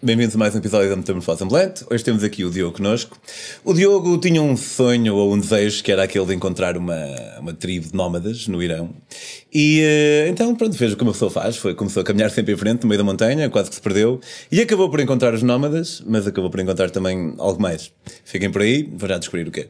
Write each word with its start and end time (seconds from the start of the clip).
Bem-vindos 0.00 0.36
a 0.36 0.38
mais 0.38 0.54
um 0.54 0.58
episódio 0.58 0.88
da 0.88 0.94
Metamorfose 0.94 1.42
Ambulante. 1.42 1.84
Hoje 1.90 2.04
temos 2.04 2.22
aqui 2.22 2.44
o 2.44 2.50
Diogo 2.50 2.76
connosco. 2.76 3.18
O 3.64 3.74
Diogo 3.74 4.16
tinha 4.18 4.40
um 4.40 4.56
sonho 4.56 5.16
ou 5.16 5.34
um 5.34 5.38
desejo 5.40 5.82
que 5.82 5.90
era 5.90 6.04
aquele 6.04 6.24
de 6.24 6.34
encontrar 6.36 6.76
uma, 6.76 6.94
uma 7.40 7.52
tribo 7.52 7.88
de 7.88 7.96
nómadas 7.96 8.46
no 8.46 8.62
Irão. 8.62 8.94
E 9.52 9.80
eh, 9.82 10.28
então, 10.28 10.54
pronto, 10.54 10.76
fez 10.76 10.94
como 10.94 11.10
a 11.10 11.12
pessoa 11.12 11.32
faz. 11.32 11.56
Foi, 11.56 11.74
começou 11.74 12.00
a 12.00 12.04
caminhar 12.04 12.30
sempre 12.30 12.54
em 12.54 12.56
frente, 12.56 12.82
no 12.84 12.88
meio 12.88 12.98
da 12.98 13.04
montanha, 13.04 13.50
quase 13.50 13.70
que 13.70 13.74
se 13.74 13.82
perdeu. 13.82 14.20
E 14.52 14.60
acabou 14.60 14.88
por 14.88 15.00
encontrar 15.00 15.34
os 15.34 15.42
nómadas, 15.42 16.00
mas 16.06 16.28
acabou 16.28 16.48
por 16.48 16.60
encontrar 16.60 16.90
também 16.90 17.34
algo 17.36 17.60
mais. 17.60 17.92
Fiquem 18.24 18.52
por 18.52 18.62
aí, 18.62 18.88
vou 18.96 19.08
já 19.08 19.18
descobrir 19.18 19.48
o 19.48 19.50
quê. 19.50 19.68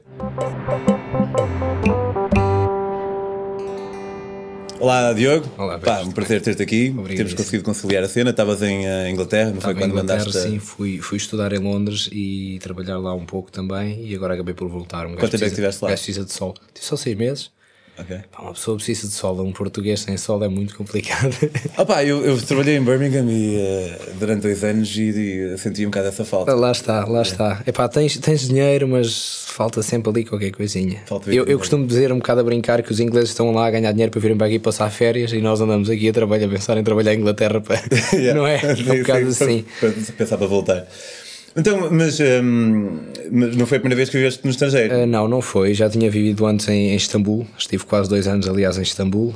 Olá, 4.81 5.13
Diogo. 5.13 5.47
Olá, 5.59 5.79
Pá, 5.79 6.01
um 6.03 6.13
prazer 6.13 6.41
ter-te 6.41 6.63
aqui. 6.63 6.91
Obrigado. 6.97 7.17
Temos 7.17 7.35
conseguido 7.35 7.65
conciliar 7.65 8.05
a 8.05 8.09
cena. 8.09 8.31
Estavas 8.31 8.63
em 8.63 8.87
eh, 8.87 9.11
Inglaterra, 9.11 9.51
não 9.51 9.61
foi 9.61 9.73
Estava 9.73 9.73
em 9.73 9.91
quando 9.91 9.91
Inglaterra, 10.05 10.25
mandaste. 10.25 10.51
sim, 10.51 10.59
fui, 10.61 10.99
fui 10.99 11.17
estudar 11.17 11.53
em 11.53 11.59
Londres 11.59 12.09
e 12.13 12.59
trabalhar 12.63 12.99
lá 12.99 13.13
um 13.13 13.27
pouco 13.27 13.51
também 13.51 14.07
e 14.07 14.15
agora 14.15 14.35
acabei 14.35 14.55
por 14.55 14.69
voltar. 14.69 15.07
Um 15.07 15.17
Quanto 15.17 15.31
tempo 15.33 15.37
é 15.37 15.39
que 15.39 15.45
estiveste 15.47 15.83
lá? 15.83 15.89
um 15.89 15.91
gajo 15.91 16.03
precisa 16.03 16.25
de 16.25 16.33
sol. 16.33 16.55
Tive 16.73 16.87
só 16.87 16.97
seis 16.97 17.17
meses. 17.17 17.51
Ok. 17.99 18.17
Pá, 18.31 18.43
uma 18.43 18.53
pessoa 18.53 18.77
precisa 18.77 19.09
de 19.09 19.13
sol, 19.13 19.41
um 19.41 19.53
português 19.53 20.01
sem 20.01 20.17
sol 20.17 20.43
é 20.45 20.49
muito 20.49 20.77
complicado. 20.77 21.35
Opa, 21.77 22.05
eu, 22.05 22.25
eu 22.25 22.41
trabalhei 22.41 22.77
em 22.77 22.83
Birmingham 22.83 23.29
e, 23.29 23.57
eh, 23.57 23.99
durante 24.19 24.43
dois 24.43 24.63
anos 24.63 24.97
e, 24.97 25.11
e 25.11 25.59
senti 25.59 25.85
um 25.85 25.91
bocado 25.91 26.09
essa 26.09 26.25
falta. 26.25 26.55
lá 26.55 26.71
está, 26.71 27.05
lá 27.05 27.23
está. 27.23 27.63
Epá, 27.67 27.89
tens, 27.89 28.17
tens 28.19 28.47
dinheiro, 28.47 28.87
mas 28.87 29.45
falta 29.49 29.83
sempre 29.83 30.11
ali 30.11 30.25
qualquer 30.25 30.53
coisinha. 30.53 31.01
Falta 31.07 31.33
eu, 31.33 31.45
eu 31.45 31.59
costumo 31.59 31.85
dizer 31.87 32.13
um 32.13 32.19
bocado 32.19 32.41
a 32.41 32.45
brincar 32.45 32.83
que 32.83 32.93
os 32.93 33.01
ingleses 33.01 33.31
estão 33.31 33.51
lá 33.51 33.67
a 33.67 33.71
ganhar 33.71 33.91
dinheiro 33.91 34.13
para 34.13 34.21
virem 34.21 34.37
para 34.37 34.47
aqui 34.47 34.59
passar 34.59 34.89
férias 34.91 35.33
e 35.33 35.39
nós 35.41 35.61
andamos 35.61 35.91
aqui 35.91 36.09
a 36.09 36.13
trabalhar, 36.13 36.47
a 36.47 36.51
pensar 36.51 36.77
em 36.77 36.85
trabalhar 36.85 37.15
em 37.15 37.19
Inglaterra 37.19 37.61
para. 37.61 37.79
Yeah. 38.13 38.39
Não 38.39 38.47
é? 38.47 38.59
É 38.89 38.93
um 38.93 38.99
bocado 38.99 39.33
sim, 39.33 39.45
assim. 39.45 39.65
Para 39.81 39.91
pensar 40.17 40.39
para 40.39 40.47
voltar. 40.47 40.87
Então, 41.57 41.91
mas, 41.91 42.19
hum, 42.21 42.99
mas 43.31 43.57
não 43.57 43.67
foi 43.67 43.79
a 43.79 43.81
primeira 43.81 43.97
vez 43.97 44.09
que 44.11 44.17
viveste 44.17 44.45
no 44.45 44.51
estrangeiro? 44.51 44.95
Uh, 44.95 45.07
não, 45.07 45.27
não 45.27 45.41
foi. 45.41 45.75
Já 45.75 45.89
tinha 45.89 46.11
vivido 46.11 46.47
antes 46.47 46.69
em, 46.69 46.91
em 46.91 46.97
Istambul. 46.97 47.47
Estive 47.59 47.85
quase 47.85 48.09
dois 48.09 48.27
anos, 48.29 48.49
aliás, 48.49 48.79
em 48.79 48.83
Istambul. 48.83 49.35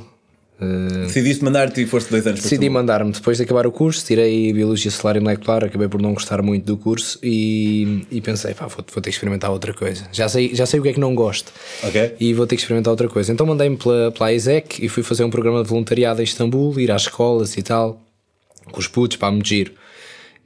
Uh, 0.61 1.07
Decidiste 1.07 1.43
mandar-te 1.43 1.83
e 1.83 1.87
foste 1.87 2.09
dois 2.09 2.25
anos 2.25 2.39
para 2.39 2.49
decidi 2.49 2.71
mandar-me 2.71 3.11
depois 3.11 3.37
de 3.37 3.43
acabar 3.43 3.67
o 3.67 3.73
curso. 3.73 4.05
Tirei 4.07 4.53
Biologia 4.53 4.91
Celular 4.93 5.17
e 5.17 5.21
Molecular. 5.21 5.65
Acabei 5.65 5.89
por 5.89 6.01
não 6.01 6.15
gostar 6.15 6.41
muito 6.41 6.65
do 6.65 6.77
curso 6.77 7.19
e, 7.21 8.07
e 8.11 8.21
pensei, 8.21 8.55
pá, 8.55 8.67
vou, 8.67 8.77
vou 8.77 9.03
ter 9.03 9.11
que 9.11 9.11
experimentar 9.11 9.51
outra 9.51 9.75
coisa. 9.75 10.07
Já 10.13 10.29
sei, 10.29 10.55
já 10.55 10.65
sei 10.65 10.79
o 10.79 10.83
que 10.85 10.91
é 10.91 10.93
que 10.93 11.01
não 11.01 11.17
gosto. 11.17 11.53
Ok. 11.83 12.15
E 12.21 12.33
vou 12.33 12.47
ter 12.47 12.55
que 12.55 12.63
experimentar 12.63 12.93
outra 12.93 13.09
coisa. 13.09 13.33
Então 13.33 13.45
mandei-me 13.45 13.77
pela, 13.77 14.13
pela 14.13 14.33
ISEC 14.33 14.85
e 14.85 14.89
fui 14.89 15.03
fazer 15.03 15.25
um 15.25 15.31
programa 15.31 15.65
de 15.65 15.69
voluntariado 15.69 16.21
em 16.21 16.25
Istambul, 16.25 16.79
ir 16.79 16.93
às 16.93 17.03
escolas 17.03 17.57
e 17.57 17.63
tal, 17.63 18.01
com 18.71 18.79
os 18.79 18.87
putos, 18.87 19.17
pá, 19.17 19.33
muito 19.33 19.49
giro. 19.49 19.73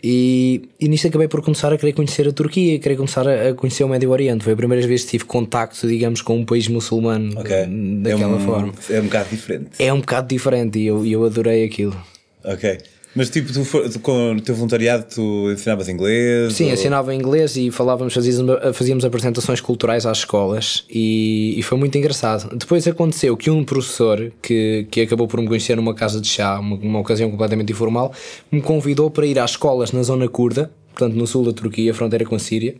E, 0.08 0.62
e 0.78 0.86
nisto 0.86 1.08
acabei 1.08 1.26
por 1.26 1.42
começar 1.42 1.72
a 1.72 1.76
querer 1.76 1.92
conhecer 1.92 2.28
a 2.28 2.32
Turquia 2.32 2.78
querer 2.78 2.94
começar 2.94 3.26
a, 3.26 3.48
a 3.48 3.54
conhecer 3.54 3.82
o 3.82 3.88
Médio 3.88 4.08
Oriente. 4.10 4.44
Foi 4.44 4.52
a 4.52 4.56
primeira 4.56 4.86
vez 4.86 5.02
que 5.02 5.10
tive 5.10 5.24
contacto, 5.24 5.84
digamos, 5.88 6.22
com 6.22 6.36
um 6.36 6.44
país 6.44 6.68
muçulmano 6.68 7.40
Ok. 7.40 7.66
daquela 8.02 8.34
é 8.34 8.36
um, 8.36 8.38
forma. 8.38 8.72
É 8.88 9.00
um 9.00 9.04
bocado 9.04 9.28
diferente. 9.30 9.66
É 9.80 9.92
um 9.92 9.98
bocado 9.98 10.28
diferente 10.28 10.78
e 10.78 10.86
eu, 10.86 11.04
eu 11.04 11.24
adorei 11.24 11.64
aquilo. 11.64 12.00
Ok. 12.44 12.78
Mas 13.16 13.30
tipo, 13.30 13.50
tu, 13.52 13.64
tu 13.90 13.98
com 14.00 14.32
o 14.34 14.40
teu 14.40 14.54
voluntariado 14.54 15.06
tu 15.12 15.50
ensinavas 15.50 15.88
inglês? 15.88 16.52
Sim, 16.52 16.66
ou- 16.66 16.72
ensinava 16.74 17.14
inglês 17.14 17.56
e 17.56 17.70
falávamos, 17.70 18.12
fazíamos, 18.12 18.76
fazíamos 18.76 19.04
apresentações 19.06 19.60
culturais 19.60 20.04
às 20.04 20.18
escolas 20.18 20.84
e, 20.90 21.54
e 21.58 21.62
foi 21.62 21.78
muito 21.78 21.96
engraçado. 21.96 22.54
Depois 22.54 22.86
aconteceu 22.86 23.34
que 23.36 23.48
um 23.50 23.64
professor 23.64 24.30
que, 24.42 24.86
que 24.90 25.00
acabou 25.00 25.26
por 25.26 25.40
me 25.40 25.48
conhecer 25.48 25.76
numa 25.76 25.94
casa 25.94 26.20
de 26.20 26.28
chá, 26.28 26.58
uma, 26.60 26.76
uma 26.76 26.98
ocasião 27.00 27.30
completamente 27.30 27.72
informal, 27.72 28.12
me 28.52 28.60
convidou 28.60 29.10
para 29.10 29.24
ir 29.26 29.38
às 29.38 29.52
escolas 29.52 29.92
na 29.92 30.02
zona 30.02 30.28
curda, 30.28 30.70
portanto 30.92 31.14
no 31.14 31.26
sul 31.26 31.44
da 31.44 31.52
Turquia, 31.52 31.94
fronteira 31.94 32.24
com 32.26 32.34
a 32.34 32.38
Síria. 32.38 32.74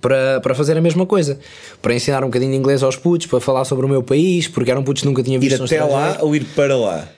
Para, 0.00 0.40
para 0.40 0.54
fazer 0.54 0.76
a 0.78 0.80
mesma 0.80 1.04
coisa, 1.04 1.40
para 1.82 1.92
ensinar 1.92 2.22
um 2.22 2.28
bocadinho 2.28 2.52
de 2.52 2.56
inglês 2.56 2.80
aos 2.84 2.94
putos, 2.94 3.26
para 3.26 3.40
falar 3.40 3.64
sobre 3.64 3.84
o 3.84 3.88
meu 3.88 4.02
país, 4.04 4.46
porque 4.46 4.70
eram 4.70 4.84
putos 4.84 5.02
que 5.02 5.08
nunca 5.08 5.20
tinha 5.22 5.36
Ir 5.36 5.40
visto 5.40 5.58
no 5.58 5.64
até 5.64 5.82
lá 5.82 6.18
ou 6.20 6.36
ir 6.36 6.44
para 6.54 6.76
lá? 6.76 7.08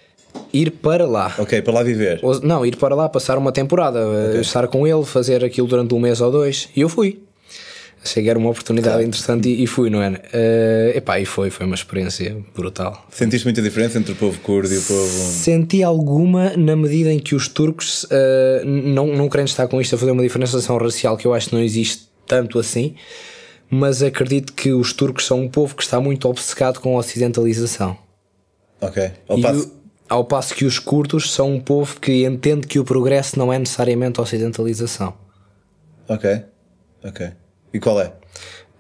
Ir 0.53 0.71
para 0.71 1.07
lá. 1.07 1.35
Ok, 1.39 1.61
para 1.63 1.73
lá 1.75 1.83
viver. 1.83 2.21
Ou- 2.23 2.41
não, 2.41 2.65
ir 2.67 2.77
para 2.77 2.95
lá, 2.95 3.09
passar 3.09 3.39
uma 3.39 3.53
temporada, 3.53 3.99
eh, 4.35 4.41
estar 4.41 4.67
com 4.69 4.87
ele, 4.87 5.05
fazer 5.05 5.45
aquilo 5.45 5.67
durante 5.67 5.95
um 5.95 5.99
mês 6.01 6.21
ou 6.21 6.31
dois. 6.31 6.69
E 6.77 6.81
eu 6.83 6.89
fui. 6.89 7.23
Achei 8.05 8.21
que 8.25 8.29
era 8.29 8.37
uma 8.39 8.51
oportunidade 8.51 9.05
interessante 9.05 9.49
e, 9.49 9.63
e 9.63 9.67
fui, 9.69 9.89
não 9.89 10.03
é? 10.03 10.09
Uh, 10.11 10.99
epá, 10.99 11.21
e 11.21 11.25
foi, 11.25 11.51
foi 11.51 11.65
uma 11.67 11.77
experiência 11.77 12.37
brutal. 12.53 13.07
Sentiste 13.11 13.47
muita 13.47 13.63
diferença 13.63 13.97
entre 13.97 14.11
o 14.13 14.17
povo 14.17 14.41
curdo 14.41 14.75
e 14.75 14.77
o 14.77 14.83
povo. 14.83 15.09
Senti 15.09 15.85
alguma 15.85 16.51
na 16.57 16.75
medida 16.75 17.13
em 17.13 17.21
que 17.21 17.37
os 17.37 17.47
turcos, 17.47 18.05
eh, 18.11 18.63
não, 18.65 19.07
não 19.07 19.29
querendo 19.29 19.47
estar 19.47 19.69
com 19.69 19.81
isto 19.81 19.95
a 19.95 19.99
fazer 19.99 20.11
uma 20.11 20.23
diferenciação 20.23 20.77
racial 20.79 21.17
que 21.17 21.27
eu 21.29 21.33
acho 21.33 21.51
que 21.51 21.55
não 21.55 21.63
existe 21.63 22.09
tanto 22.27 22.59
assim, 22.59 22.97
mas 23.71 24.03
acredito 24.03 24.53
que 24.53 24.73
os 24.73 24.93
turcos 24.93 25.25
são 25.25 25.41
um 25.41 25.49
povo 25.49 25.77
que 25.77 25.85
está 25.85 26.01
muito 26.01 26.29
obcecado 26.29 26.81
com 26.81 26.97
a 26.97 26.99
ocidentalização. 26.99 27.97
Ok. 28.81 29.11
Ao 29.29 29.41
passo- 29.41 29.71
ao 30.13 30.25
passo 30.25 30.55
que 30.55 30.65
os 30.65 30.79
curdos 30.79 31.33
são 31.33 31.53
um 31.55 31.61
povo 31.61 31.99
que 32.01 32.25
entende 32.27 32.67
que 32.67 32.79
o 32.79 32.85
progresso 32.85 33.39
não 33.39 33.53
é 33.53 33.59
necessariamente 33.59 34.21
a 34.21 34.23
ocidentalização. 34.23 35.15
Ok. 36.09 36.43
Ok. 37.05 37.31
E 37.73 37.81
qual 37.81 38.01
é? 38.01 38.13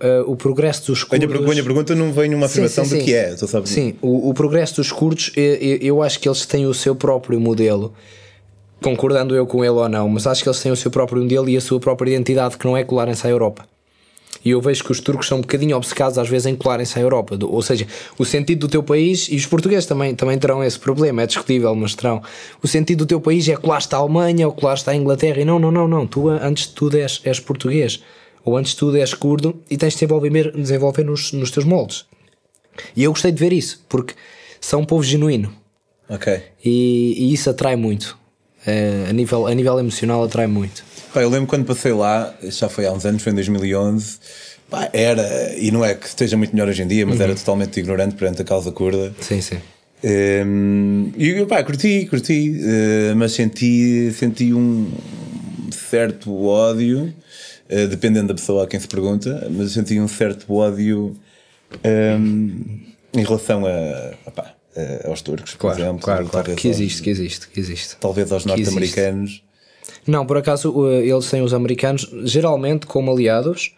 Uh, 0.02 0.30
o 0.30 0.36
progresso 0.36 0.86
dos 0.88 1.04
curdos. 1.04 1.24
a 1.36 1.40
minha 1.48 1.62
pergunta 1.62 1.94
não 1.94 2.12
vem 2.12 2.28
numa 2.28 2.48
Sim, 2.48 2.52
afirmação 2.64 2.84
sim, 2.84 2.98
do 2.98 3.04
que 3.04 3.14
é. 3.14 3.36
Sabes 3.36 3.70
Sim, 3.70 3.96
o, 4.02 4.28
o 4.30 4.34
progresso 4.34 4.76
dos 4.76 4.90
curdos, 4.92 5.30
eu, 5.36 5.54
eu- 5.54 5.78
eu 5.80 6.02
acho 6.02 6.18
que 6.20 6.28
eles 6.28 6.44
têm 6.44 6.66
o 6.66 6.74
seu 6.74 6.94
próprio 6.94 7.40
modelo, 7.40 7.94
concordando 8.82 9.34
eu 9.34 9.46
com 9.46 9.64
ele 9.64 9.74
ou 9.74 9.88
não, 9.88 10.08
mas 10.08 10.26
acho 10.26 10.42
que 10.42 10.48
eles 10.48 10.60
têm 10.60 10.72
o 10.72 10.76
seu 10.76 10.90
próprio 10.90 11.22
modelo 11.22 11.48
e 11.48 11.56
a 11.56 11.60
sua 11.60 11.78
própria 11.78 12.10
identidade, 12.10 12.56
que 12.58 12.64
não 12.66 12.76
é 12.76 12.82
colarem-se 12.84 13.26
à 13.26 13.30
Europa. 13.30 13.64
E 14.44 14.50
eu 14.50 14.60
vejo 14.60 14.82
que 14.82 14.90
os 14.90 15.00
turcos 15.00 15.28
são 15.28 15.38
um 15.38 15.40
bocadinho 15.40 15.76
obcecados 15.76 16.18
às 16.18 16.28
vezes 16.28 16.46
em 16.46 16.56
colarem-se 16.56 16.98
à 16.98 17.02
Europa. 17.02 17.38
Ou 17.42 17.62
seja, 17.62 17.86
o 18.18 18.24
sentido 18.24 18.66
do 18.66 18.68
teu 18.68 18.82
país, 18.82 19.28
e 19.30 19.36
os 19.36 19.46
portugueses 19.46 19.86
também, 19.86 20.14
também 20.14 20.36
terão 20.38 20.62
esse 20.64 20.78
problema, 20.78 21.22
é 21.22 21.26
discutível, 21.26 21.74
mas 21.74 21.94
terão. 21.94 22.22
O 22.62 22.66
sentido 22.66 23.00
do 23.00 23.06
teu 23.06 23.20
país 23.20 23.48
é 23.48 23.56
colar-te 23.56 23.94
à 23.94 23.98
Alemanha 23.98 24.46
ou 24.46 24.52
colar-te 24.52 24.88
à 24.90 24.94
Inglaterra. 24.94 25.40
E 25.40 25.44
não, 25.44 25.58
não, 25.58 25.70
não, 25.70 25.86
não. 25.86 26.06
Tu 26.06 26.28
antes 26.28 26.66
de 26.66 26.74
tudo 26.74 26.98
és, 26.98 27.20
és 27.24 27.38
português. 27.38 28.02
Ou 28.44 28.56
antes 28.56 28.72
de 28.72 28.78
tudo 28.78 28.96
és 28.96 29.14
curdo 29.14 29.60
e 29.70 29.76
tens 29.76 29.94
de 29.94 30.00
desenvolver, 30.00 30.52
desenvolver 30.52 31.04
nos, 31.04 31.32
nos 31.32 31.50
teus 31.50 31.64
moldes. 31.64 32.04
E 32.96 33.04
eu 33.04 33.12
gostei 33.12 33.30
de 33.30 33.38
ver 33.38 33.52
isso, 33.52 33.84
porque 33.88 34.14
são 34.60 34.80
um 34.80 34.84
povo 34.84 35.02
genuíno. 35.04 35.52
Ok. 36.08 36.42
E, 36.64 37.14
e 37.16 37.32
isso 37.32 37.48
atrai 37.48 37.76
muito. 37.76 38.18
Eh, 38.66 39.06
a, 39.08 39.12
nível, 39.12 39.46
a 39.46 39.54
nível 39.54 39.78
emocional 39.78 40.22
atrai 40.22 40.46
muito. 40.46 40.84
Pá, 41.12 41.20
eu 41.22 41.28
lembro 41.28 41.46
quando 41.46 41.64
passei 41.66 41.92
lá, 41.92 42.34
já 42.42 42.68
foi 42.68 42.86
há 42.86 42.92
uns 42.92 43.04
anos, 43.04 43.22
foi 43.22 43.32
em 43.32 43.34
2011. 43.34 44.18
Pá, 44.70 44.88
era, 44.92 45.54
e 45.58 45.70
não 45.70 45.84
é 45.84 45.94
que 45.94 46.06
esteja 46.06 46.36
muito 46.36 46.52
melhor 46.52 46.68
hoje 46.68 46.82
em 46.82 46.86
dia, 46.86 47.04
mas 47.04 47.18
Uhum. 47.18 47.24
era 47.24 47.34
totalmente 47.34 47.78
ignorante 47.78 48.14
perante 48.14 48.40
a 48.40 48.44
causa 48.44 48.72
curda. 48.72 49.12
Sim, 49.20 49.40
sim. 49.42 49.58
Hum, 50.04 51.12
e 51.16 51.44
pá, 51.46 51.62
curti, 51.62 52.06
curti, 52.06 52.58
eh, 52.64 53.14
mas 53.14 53.32
senti, 53.32 54.10
senti 54.12 54.52
um 54.52 54.90
certo 55.70 56.34
ódio, 56.46 57.12
eh, 57.68 57.86
dependendo 57.86 58.28
da 58.28 58.34
pessoa 58.34 58.64
a 58.64 58.66
quem 58.66 58.80
se 58.80 58.88
pergunta, 58.88 59.46
mas 59.50 59.72
senti 59.72 60.00
um 60.00 60.08
certo 60.08 60.52
ódio 60.52 61.14
hum, 62.18 62.80
em 63.14 63.22
relação 63.24 63.64
a, 63.66 64.14
a 64.26 64.30
pá, 64.30 64.54
eh, 64.74 65.02
aos 65.06 65.20
turcos, 65.22 65.52
por 65.52 65.58
Claro, 65.60 65.80
exemplo, 65.82 66.00
claro, 66.02 66.26
claro. 66.26 66.54
Que 66.56 66.68
aos- 66.68 66.76
existe, 66.76 67.02
que 67.02 67.10
existe, 67.10 67.48
que 67.48 67.60
existe. 67.60 67.96
talvez 68.00 68.32
aos 68.32 68.44
norte-americanos. 68.46 69.44
Não, 70.06 70.24
por 70.26 70.36
acaso 70.36 70.72
eh, 70.88 71.06
eles 71.06 71.28
têm 71.30 71.42
os 71.42 71.52
americanos, 71.54 72.08
geralmente 72.24 72.86
como 72.86 73.10
aliados. 73.12 73.74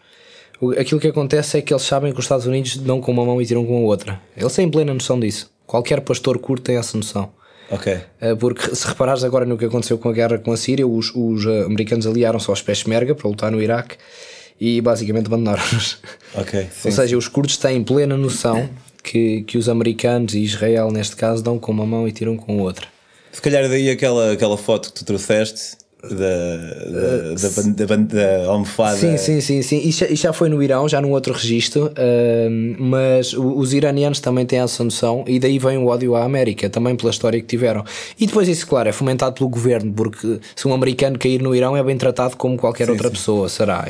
Aquilo 0.79 0.99
que 1.01 1.07
acontece 1.07 1.57
é 1.57 1.61
que 1.61 1.73
eles 1.73 1.83
sabem 1.83 2.11
que 2.13 2.19
os 2.19 2.25
Estados 2.25 2.45
Unidos 2.45 2.77
dão 2.77 3.01
com 3.01 3.11
uma 3.11 3.25
mão 3.25 3.41
e 3.41 3.45
tiram 3.45 3.65
com 3.65 3.77
a 3.77 3.81
outra. 3.81 4.21
Eles 4.37 4.53
têm 4.55 4.69
plena 4.69 4.93
noção 4.93 5.19
disso. 5.19 5.51
Qualquer 5.67 6.01
pastor 6.01 6.39
curto 6.39 6.63
tem 6.63 6.77
essa 6.77 6.97
noção. 6.97 7.29
Ok, 7.69 7.97
Eh, 8.21 8.35
Porque 8.35 8.75
se 8.75 8.87
reparares 8.87 9.23
agora 9.23 9.43
no 9.45 9.57
que 9.57 9.65
aconteceu 9.65 9.97
com 9.97 10.07
a 10.09 10.13
guerra 10.13 10.37
com 10.37 10.51
a 10.51 10.57
Síria, 10.57 10.87
os, 10.87 11.11
os 11.15 11.45
eh, 11.45 11.63
americanos 11.65 12.05
aliaram-se 12.07 12.49
aos 12.49 12.61
Peshmerga 12.61 13.13
para 13.15 13.27
lutar 13.27 13.51
no 13.51 13.61
Iraque 13.61 13.97
e 14.61 14.79
basicamente 14.81 15.25
abandonaram-nos. 15.27 15.97
ok. 16.35 16.67
Sim, 16.71 16.89
Ou 16.89 16.91
seja, 16.91 17.17
os 17.17 17.27
curdos 17.27 17.57
têm 17.57 17.83
plena 17.83 18.15
noção 18.15 18.69
que, 19.03 19.41
que 19.43 19.57
os 19.57 19.67
americanos 19.67 20.35
e 20.35 20.39
Israel, 20.43 20.91
neste 20.91 21.15
caso, 21.15 21.43
dão 21.43 21.57
com 21.59 21.71
uma 21.71 21.85
mão 21.85 22.07
e 22.07 22.11
tiram 22.11 22.37
com 22.37 22.59
a 22.59 22.63
outra. 22.63 22.87
Se 23.31 23.41
calhar 23.41 23.67
daí 23.67 23.89
aquela, 23.89 24.31
aquela 24.31 24.57
foto 24.57 24.89
que 24.89 24.99
tu 24.99 25.05
trouxeste 25.05 25.75
da, 26.09 26.55
da, 26.89 27.33
da, 27.33 27.49
ban- 27.49 27.71
da, 27.71 27.85
ban- 27.87 28.03
da 28.03 28.45
almofada. 28.47 28.97
Sim, 28.97 29.17
sim, 29.17 29.41
sim, 29.41 29.61
sim. 29.61 29.77
Isto, 29.87 29.99
já- 30.01 30.07
isto 30.07 30.23
já 30.23 30.33
foi 30.33 30.49
no 30.49 30.61
Irão, 30.61 30.87
já 30.87 31.01
num 31.01 31.11
outro 31.11 31.33
registro, 31.33 31.91
ahm, 31.97 32.75
mas 32.77 33.33
os 33.33 33.73
iranianos 33.73 34.19
também 34.19 34.45
têm 34.45 34.59
essa 34.59 34.83
noção 34.83 35.23
e 35.27 35.39
daí 35.39 35.57
vem 35.59 35.77
o 35.77 35.87
ódio 35.87 36.15
à 36.15 36.23
América, 36.23 36.69
também 36.69 36.95
pela 36.95 37.09
história 37.11 37.39
que 37.39 37.47
tiveram. 37.47 37.83
E 38.19 38.25
depois 38.27 38.47
isso, 38.47 38.65
claro, 38.67 38.89
é 38.89 38.91
fomentado 38.91 39.33
pelo 39.35 39.49
governo, 39.49 39.91
porque 39.93 40.39
se 40.55 40.67
um 40.67 40.73
americano 40.73 41.17
cair 41.17 41.41
no 41.41 41.55
Irão 41.55 41.75
é 41.75 41.83
bem 41.83 41.97
tratado 41.97 42.37
como 42.37 42.57
qualquer 42.57 42.89
outra 42.89 43.09
pessoa, 43.09 43.49
será? 43.49 43.87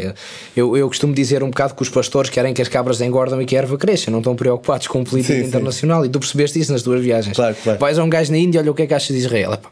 Eu, 0.55 0.75
eu 0.77 0.87
costumo 0.87 1.13
dizer 1.13 1.43
um 1.43 1.49
bocado 1.49 1.75
que 1.75 1.81
os 1.81 1.89
pastores 1.89 2.29
querem 2.29 2.53
que 2.53 2.61
as 2.61 2.67
cabras 2.67 3.01
engordam 3.01 3.41
e 3.41 3.45
que 3.45 3.55
a 3.55 3.59
erva 3.59 3.77
cresça, 3.77 4.09
não 4.11 4.19
estão 4.19 4.35
preocupados 4.35 4.87
com 4.87 5.03
política 5.03 5.33
Sim, 5.33 5.41
sim. 5.41 5.47
internacional 5.47 6.05
e 6.05 6.09
tu 6.09 6.19
percebeste 6.19 6.59
isso 6.59 6.71
nas 6.71 6.81
tuas 6.83 7.01
viagens. 7.01 7.35
Claro, 7.35 7.55
claro. 7.63 7.79
Vais 7.79 7.97
a 7.99 8.03
um 8.03 8.09
gajo 8.09 8.31
na 8.31 8.37
Índia, 8.37 8.61
olha 8.61 8.71
o 8.71 8.73
que 8.73 8.83
é 8.83 8.87
que 8.87 8.93
achas 8.93 9.15
de 9.15 9.21
Israel. 9.21 9.53
Epá, 9.53 9.69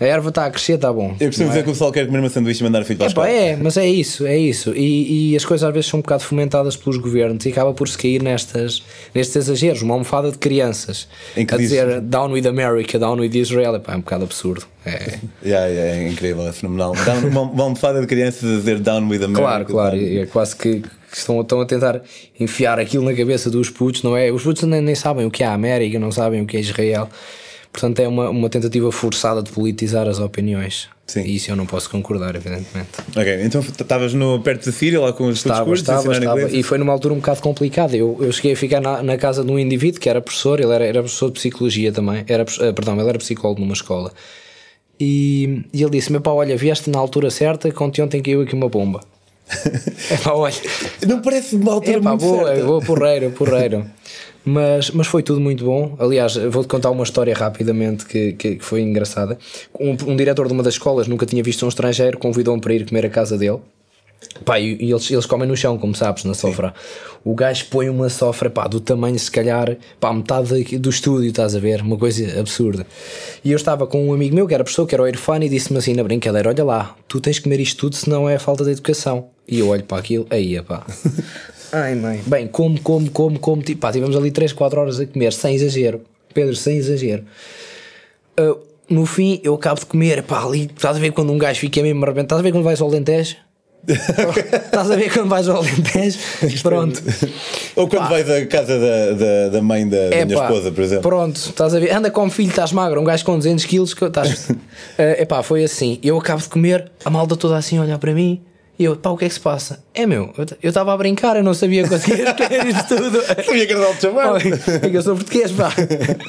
A 0.00 0.04
erva 0.06 0.30
está 0.30 0.46
a 0.46 0.50
crescer, 0.50 0.72
está 0.76 0.90
bom. 0.90 1.14
Eu 1.20 1.26
costumo 1.26 1.48
dizer 1.48 1.62
que 1.62 1.68
o 1.68 1.72
pessoal 1.72 1.92
quer 1.92 2.06
comer 2.06 2.20
uma 2.20 2.30
sanduíche 2.30 2.62
e 2.62 2.64
mandar 2.64 2.84
filho 2.84 2.98
para 2.98 3.10
Epá, 3.10 3.28
escola. 3.28 3.28
é, 3.30 3.54
mas 3.56 3.76
é 3.76 3.86
isso, 3.86 4.26
é 4.26 4.38
isso. 4.38 4.72
E, 4.74 5.32
e 5.32 5.36
as 5.36 5.44
coisas 5.44 5.68
às 5.68 5.74
vezes 5.74 5.90
são 5.90 5.98
um 5.98 6.02
bocado 6.02 6.22
fomentadas 6.22 6.74
pelos 6.74 6.96
governos 6.96 7.44
e 7.44 7.50
acaba 7.50 7.74
por 7.74 7.86
se 7.86 7.98
cair 7.98 8.22
nestas, 8.22 8.82
nestes 9.14 9.36
exageros. 9.36 9.82
Uma 9.82 9.92
almofada 9.92 10.30
de 10.32 10.38
crianças 10.38 11.06
Em 11.36 11.44
que 11.44 11.54
a 11.54 11.58
diz- 11.58 11.68
dizer 11.68 12.00
down 12.00 12.32
with 12.32 12.46
America, 12.46 12.98
down 12.98 13.18
with 13.20 13.34
Israel. 13.34 13.74
Epá, 13.76 13.92
é 13.92 13.96
um 13.96 14.00
bocado 14.00 14.24
absurdo. 14.24 14.64
É, 14.86 15.18
Yeah, 15.44 15.66
yeah, 15.66 15.96
é 15.98 16.08
incrível, 16.08 16.48
é 16.48 16.52
fenomenal. 16.52 16.94
Down, 17.04 17.28
uma, 17.28 17.42
uma 17.42 17.64
almofada 17.64 18.00
de 18.00 18.06
crianças 18.06 18.50
a 18.50 18.56
dizer 18.56 18.78
down 18.80 19.06
with 19.06 19.16
America. 19.22 19.40
claro, 19.42 19.64
claro. 19.66 19.96
down. 19.98 20.22
É 20.22 20.24
quase 20.24 20.56
que, 20.56 20.80
que 20.80 20.88
estão, 21.18 21.38
estão 21.42 21.60
a 21.60 21.66
tentar 21.66 22.00
enfiar 22.38 22.78
aquilo 22.80 23.04
na 23.04 23.12
cabeça 23.14 23.50
dos 23.50 23.68
putos, 23.68 24.02
não 24.02 24.16
é? 24.16 24.32
Os 24.32 24.42
putos 24.42 24.62
nem, 24.62 24.80
nem 24.80 24.94
sabem 24.94 25.26
o 25.26 25.30
que 25.30 25.42
é 25.42 25.46
a 25.46 25.52
América, 25.52 25.98
não 25.98 26.10
sabem 26.10 26.40
o 26.40 26.46
que 26.46 26.56
é 26.56 26.60
Israel. 26.60 27.06
Portanto, 27.72 28.00
é 28.00 28.08
uma, 28.08 28.28
uma 28.30 28.48
tentativa 28.48 28.90
forçada 28.90 29.42
de 29.42 29.50
politizar 29.50 30.08
as 30.08 30.18
opiniões. 30.18 30.88
Sim. 31.06 31.22
E 31.22 31.36
isso 31.36 31.50
eu 31.50 31.56
não 31.56 31.66
posso 31.66 31.90
concordar, 31.90 32.34
evidentemente. 32.36 32.88
Ok, 33.16 33.42
então 33.42 33.60
estavas 33.60 34.12
perto 34.44 34.66
da 34.66 34.72
Síria 34.72 35.00
lá 35.00 35.12
com 35.12 35.26
os 35.26 35.38
Estava, 35.38 35.64
cursos 35.64 35.88
estava, 35.88 36.12
estava. 36.12 36.50
E 36.50 36.62
foi 36.62 36.78
numa 36.78 36.92
altura 36.92 37.14
um 37.14 37.18
bocado 37.18 37.40
complicada. 37.40 37.96
Eu, 37.96 38.16
eu 38.20 38.32
cheguei 38.32 38.52
a 38.52 38.56
ficar 38.56 38.80
na, 38.80 39.02
na 39.02 39.16
casa 39.16 39.44
de 39.44 39.50
um 39.50 39.58
indivíduo 39.58 40.00
que 40.00 40.08
era 40.08 40.20
professor, 40.20 40.60
ele 40.60 40.72
era, 40.72 40.84
era 40.84 41.00
professor 41.00 41.28
de 41.28 41.34
psicologia 41.34 41.92
também, 41.92 42.24
era, 42.28 42.44
eh, 42.60 42.72
perdão, 42.72 42.98
ele 42.98 43.08
era 43.08 43.18
psicólogo 43.18 43.60
numa 43.60 43.72
escola. 43.72 44.12
E, 44.98 45.64
e 45.72 45.82
ele 45.82 45.90
disse: 45.90 46.12
Meu 46.12 46.20
pá, 46.20 46.30
olha, 46.30 46.56
vieste 46.56 46.90
na 46.90 46.98
altura 46.98 47.30
certa, 47.30 47.70
que 47.70 47.82
ontem 47.82 48.02
ontem 48.02 48.22
caiu 48.22 48.42
aqui 48.42 48.54
uma 48.54 48.68
bomba. 48.68 49.00
é 50.10 50.16
pá, 50.16 50.32
olha, 50.32 50.54
Não 51.08 51.20
parece 51.22 51.56
uma 51.56 51.72
altura 51.72 51.98
é 51.98 52.00
pá, 52.00 52.10
muito 52.10 52.20
boa, 52.20 52.46
certa. 52.46 52.64
boa, 52.64 52.80
porreiro, 52.82 53.30
porreiro. 53.30 53.86
Mas, 54.44 54.90
mas 54.90 55.06
foi 55.06 55.22
tudo 55.22 55.40
muito 55.40 55.64
bom. 55.64 55.96
Aliás, 55.98 56.36
vou-te 56.36 56.68
contar 56.68 56.90
uma 56.90 57.04
história 57.04 57.34
rapidamente 57.34 58.06
que, 58.06 58.32
que, 58.32 58.56
que 58.56 58.64
foi 58.64 58.80
engraçada. 58.80 59.38
Um, 59.78 59.96
um 60.06 60.16
diretor 60.16 60.46
de 60.46 60.52
uma 60.52 60.62
das 60.62 60.74
escolas 60.74 61.06
nunca 61.06 61.26
tinha 61.26 61.42
visto 61.42 61.64
um 61.64 61.68
estrangeiro, 61.68 62.18
convidou-me 62.18 62.60
para 62.60 62.74
ir 62.74 62.88
comer 62.88 63.06
à 63.06 63.10
casa 63.10 63.36
dele. 63.36 63.60
Pá, 64.44 64.58
e, 64.58 64.76
e 64.80 64.90
eles, 64.90 65.10
eles 65.10 65.26
comem 65.26 65.48
no 65.48 65.56
chão, 65.56 65.78
como 65.78 65.94
sabes, 65.94 66.24
na 66.24 66.34
sofra. 66.34 66.74
O 67.24 67.34
gajo 67.34 67.66
põe 67.70 67.88
uma 67.88 68.08
sofra 68.08 68.48
pá, 68.48 68.66
do 68.66 68.80
tamanho, 68.80 69.18
se 69.18 69.30
calhar, 69.30 69.76
pá, 69.98 70.12
metade 70.12 70.78
do 70.78 70.90
estúdio, 70.90 71.28
estás 71.28 71.54
a 71.54 71.58
ver? 71.58 71.82
Uma 71.82 71.96
coisa 71.96 72.38
absurda. 72.38 72.86
E 73.44 73.50
eu 73.50 73.56
estava 73.56 73.86
com 73.86 74.08
um 74.08 74.12
amigo 74.12 74.34
meu 74.34 74.46
que 74.46 74.54
era 74.54 74.64
professor, 74.64 74.86
que 74.86 74.94
era 74.94 75.02
o 75.02 75.08
Irfan, 75.08 75.44
e 75.44 75.48
disse-me 75.48 75.78
assim 75.78 75.94
na 75.94 76.02
brincadeira: 76.02 76.48
Olha 76.48 76.64
lá, 76.64 76.96
tu 77.08 77.20
tens 77.20 77.38
que 77.38 77.44
comer 77.44 77.60
isto 77.60 77.78
tudo, 77.78 77.96
senão 77.96 78.28
é 78.28 78.38
falta 78.38 78.64
de 78.64 78.70
educação. 78.70 79.28
E 79.46 79.58
eu 79.58 79.68
olho 79.68 79.84
para 79.84 79.98
aquilo, 79.98 80.26
aí, 80.30 80.60
pá. 80.62 80.86
Ai, 81.72 81.94
mãe. 81.94 82.20
Bem, 82.26 82.46
como, 82.46 82.80
como, 82.80 83.10
como, 83.10 83.38
como. 83.38 83.62
Tipo, 83.62 83.80
pá, 83.80 83.92
tivemos 83.92 84.16
ali 84.16 84.30
3, 84.30 84.52
4 84.52 84.80
horas 84.80 85.00
a 85.00 85.06
comer, 85.06 85.32
sem 85.32 85.54
exagero. 85.54 86.02
Pedro, 86.34 86.54
sem 86.54 86.76
exagero. 86.76 87.24
Uh, 88.38 88.58
no 88.88 89.06
fim, 89.06 89.40
eu 89.44 89.54
acabo 89.54 89.80
de 89.80 89.86
comer, 89.86 90.22
pá, 90.22 90.44
ali. 90.44 90.70
Estás 90.74 90.96
a 90.96 91.00
ver 91.00 91.12
quando 91.12 91.32
um 91.32 91.38
gajo 91.38 91.60
fica 91.60 91.82
mesmo 91.82 92.02
arrebentado? 92.04 92.26
Estás 92.26 92.40
a 92.40 92.42
ver 92.42 92.52
quando 92.52 92.64
vais 92.64 92.80
ao 92.80 92.88
Alentejo? 92.88 93.36
Estás 93.88 94.90
a 94.90 94.96
ver 94.96 95.10
quando 95.10 95.28
vais 95.28 95.48
ao 95.48 95.58
Alentejo? 95.58 96.18
Pronto. 96.62 97.02
Ou 97.76 97.88
quando 97.88 98.08
vais 98.08 98.28
à 98.28 98.44
casa 98.46 98.78
da, 98.78 99.12
da, 99.12 99.48
da 99.50 99.62
mãe 99.62 99.88
da, 99.88 100.08
da 100.08 100.16
É 100.16 100.24
minha 100.24 100.36
pá, 100.36 100.44
esposa, 100.46 100.72
por 100.72 100.82
exemplo. 100.82 101.02
Pronto, 101.02 101.36
estás 101.36 101.74
a 101.74 101.78
ver? 101.78 101.92
Anda 101.92 102.10
como 102.10 102.30
filho, 102.30 102.50
estás 102.50 102.72
magro, 102.72 103.00
um 103.00 103.04
gajo 103.04 103.24
com 103.24 103.36
200 103.36 103.64
quilos. 103.64 103.94
Estás... 104.00 104.48
é 104.98 105.24
pá, 105.24 105.42
foi 105.42 105.64
assim. 105.64 105.98
Eu 106.02 106.18
acabo 106.18 106.42
de 106.42 106.48
comer, 106.48 106.90
a 107.04 107.10
malda 107.10 107.36
toda 107.36 107.56
assim 107.56 107.78
a 107.78 107.82
olhar 107.82 107.98
para 107.98 108.12
mim. 108.12 108.42
E 108.80 108.84
eu, 108.84 108.96
pá, 108.96 109.10
o 109.10 109.16
que 109.18 109.26
é 109.26 109.28
que 109.28 109.34
se 109.34 109.40
passa? 109.40 109.84
É 109.92 110.06
meu, 110.06 110.32
eu 110.62 110.70
estava 110.70 110.94
a 110.94 110.96
brincar, 110.96 111.36
eu 111.36 111.44
não 111.44 111.52
sabia 111.52 111.86
conseguir 111.86 112.22
escolher 112.22 112.66
isto 112.66 112.96
tudo. 112.96 113.20
Sabia 113.44 113.66
que 113.66 113.72
era 113.74 113.92
de 113.92 114.00
chamar. 114.00 114.40
É 114.82 114.88
que 114.88 114.96
eu 114.96 115.02
sou 115.02 115.16
português, 115.16 115.52
pá. 115.52 115.70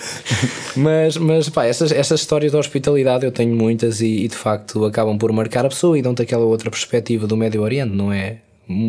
mas, 0.75 1.15
mas 1.15 1.47
pá, 1.47 1.63
essas, 1.63 1.93
essas 1.93 2.19
histórias 2.19 2.51
de 2.51 2.57
hospitalidade 2.57 3.25
eu 3.25 3.31
tenho 3.31 3.55
muitas 3.55 4.01
e, 4.01 4.25
e, 4.25 4.27
de 4.27 4.35
facto 4.35 4.83
acabam 4.83 5.17
por 5.17 5.31
marcar 5.31 5.65
a 5.65 5.69
pessoa 5.69 5.97
e 5.97 6.01
dão-te 6.01 6.23
aquela 6.23 6.43
outra 6.43 6.69
perspectiva 6.69 7.25
do 7.25 7.37
Médio 7.37 7.61
Oriente, 7.61 7.95
não 7.95 8.11
é? 8.11 8.39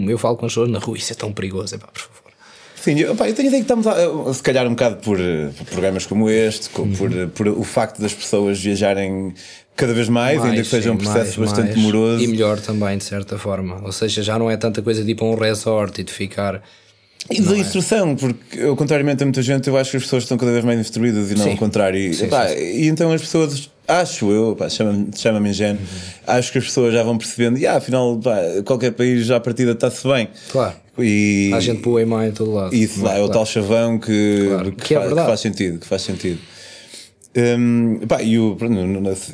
Eu 0.09 0.19
falo 0.19 0.37
com 0.37 0.45
as 0.45 0.51
pessoas 0.51 0.69
na 0.69 0.81
rua, 0.81 0.97
isso 0.97 1.13
é 1.13 1.15
tão 1.15 1.33
perigoso, 1.33 1.77
é 1.77 1.79
pá, 1.79 1.87
por 1.87 2.03
favor. 2.03 2.22
Sim, 2.83 2.99
eu, 2.99 3.15
pá, 3.15 3.29
eu 3.29 3.35
tenho 3.35 3.47
a 3.47 3.51
ideia 3.51 3.63
que 3.65 3.73
estamos, 3.73 3.87
a, 3.87 4.35
se 4.35 4.43
calhar, 4.43 4.67
um 4.67 4.71
bocado 4.71 4.97
por, 4.97 5.17
por 5.57 5.67
programas 5.67 6.05
como 6.05 6.29
este, 6.29 6.69
Uhum. 6.79 6.93
por, 6.93 7.11
por 7.29 7.49
o 7.49 7.63
facto 7.63 8.01
das 8.03 8.13
pessoas 8.13 8.61
viajarem 8.61 9.33
cada 9.77 9.95
vez 9.95 10.09
mais, 10.09 10.43
ainda 10.43 10.57
que 10.63 10.69
seja 10.69 10.91
um 10.91 10.97
processo 10.97 11.39
mais, 11.39 11.51
bastante 11.53 11.69
mais. 11.69 11.77
demoroso. 11.77 12.25
E 12.25 12.27
melhor 12.27 12.59
também, 12.61 12.99
de 12.99 13.05
certa 13.05 13.39
forma. 13.39 13.81
Ou 13.85 13.93
seja, 13.93 14.23
já 14.23 14.39
não 14.39 14.51
é 14.51 14.57
tanta 14.57 14.83
coisa 14.83 15.05
de 15.05 15.13
ir 15.13 15.15
para 15.15 15.27
um 15.27 15.35
resort 15.37 16.01
e 16.01 16.05
de 16.05 16.13
ficar. 16.13 16.61
E 17.31 17.41
da 17.41 17.57
instrução, 17.57 18.17
porque 18.17 18.59
eu, 18.59 18.75
contrariamente 18.75 19.23
a 19.23 19.27
muita 19.27 19.41
gente, 19.43 19.69
eu 19.69 19.77
acho 19.77 19.93
que 19.93 19.97
as 19.99 20.03
pessoas 20.03 20.25
estão 20.25 20.37
cada 20.37 20.51
vez 20.51 20.65
mais 20.65 20.81
instruídas 20.81 21.31
e 21.31 21.37
não 21.37 21.45
Sim. 21.45 21.51
ao 21.53 21.57
contrário. 21.57 21.97
E, 21.97 22.13
Sim, 22.13 22.29
sim, 22.29 22.59
e 22.59 22.89
então 22.89 23.13
as 23.13 23.21
pessoas, 23.21 23.71
acho 23.87 24.29
eu, 24.33 24.57
chama-me 24.69 25.09
chama 25.17 25.49
ingênuo, 25.49 25.81
Uhum. 25.81 25.87
acho 26.35 26.51
que 26.51 26.59
as 26.59 26.65
pessoas 26.65 26.93
já 26.93 27.05
vão 27.05 27.17
percebendo, 27.17 27.59
e 27.59 27.67
ah, 27.67 27.77
afinal, 27.77 28.19
pá, 28.19 28.37
qualquer 28.65 28.91
país 28.91 29.25
já 29.25 29.37
à 29.37 29.41
partida 29.41 29.71
está-se 29.71 30.03
bem. 30.09 30.29
Claro. 30.51 30.75
E, 30.99 31.51
Há 31.55 31.61
gente 31.61 31.81
boa 31.81 32.03
e 32.03 32.05
má 32.05 32.27
em 32.27 32.33
todo 32.33 32.53
lado. 32.53 32.75
Isso 32.75 33.03
lá, 33.03 33.17
é 33.17 33.23
o 33.23 33.29
tal 33.29 33.47
chavão 33.47 33.99
que, 33.99 34.45
Claro, 34.49 34.73
que, 34.73 34.85
que 34.85 34.95
é 34.95 35.01
fa- 35.01 35.09
que 35.09 35.15
faz 35.15 35.41
sentido, 35.41 35.79
que 35.79 35.87
faz 35.87 36.03
sentido. 36.03 36.39
Hum, 37.35 38.01
pá, 38.07 38.23
e 38.23 38.39
o, 38.39 38.57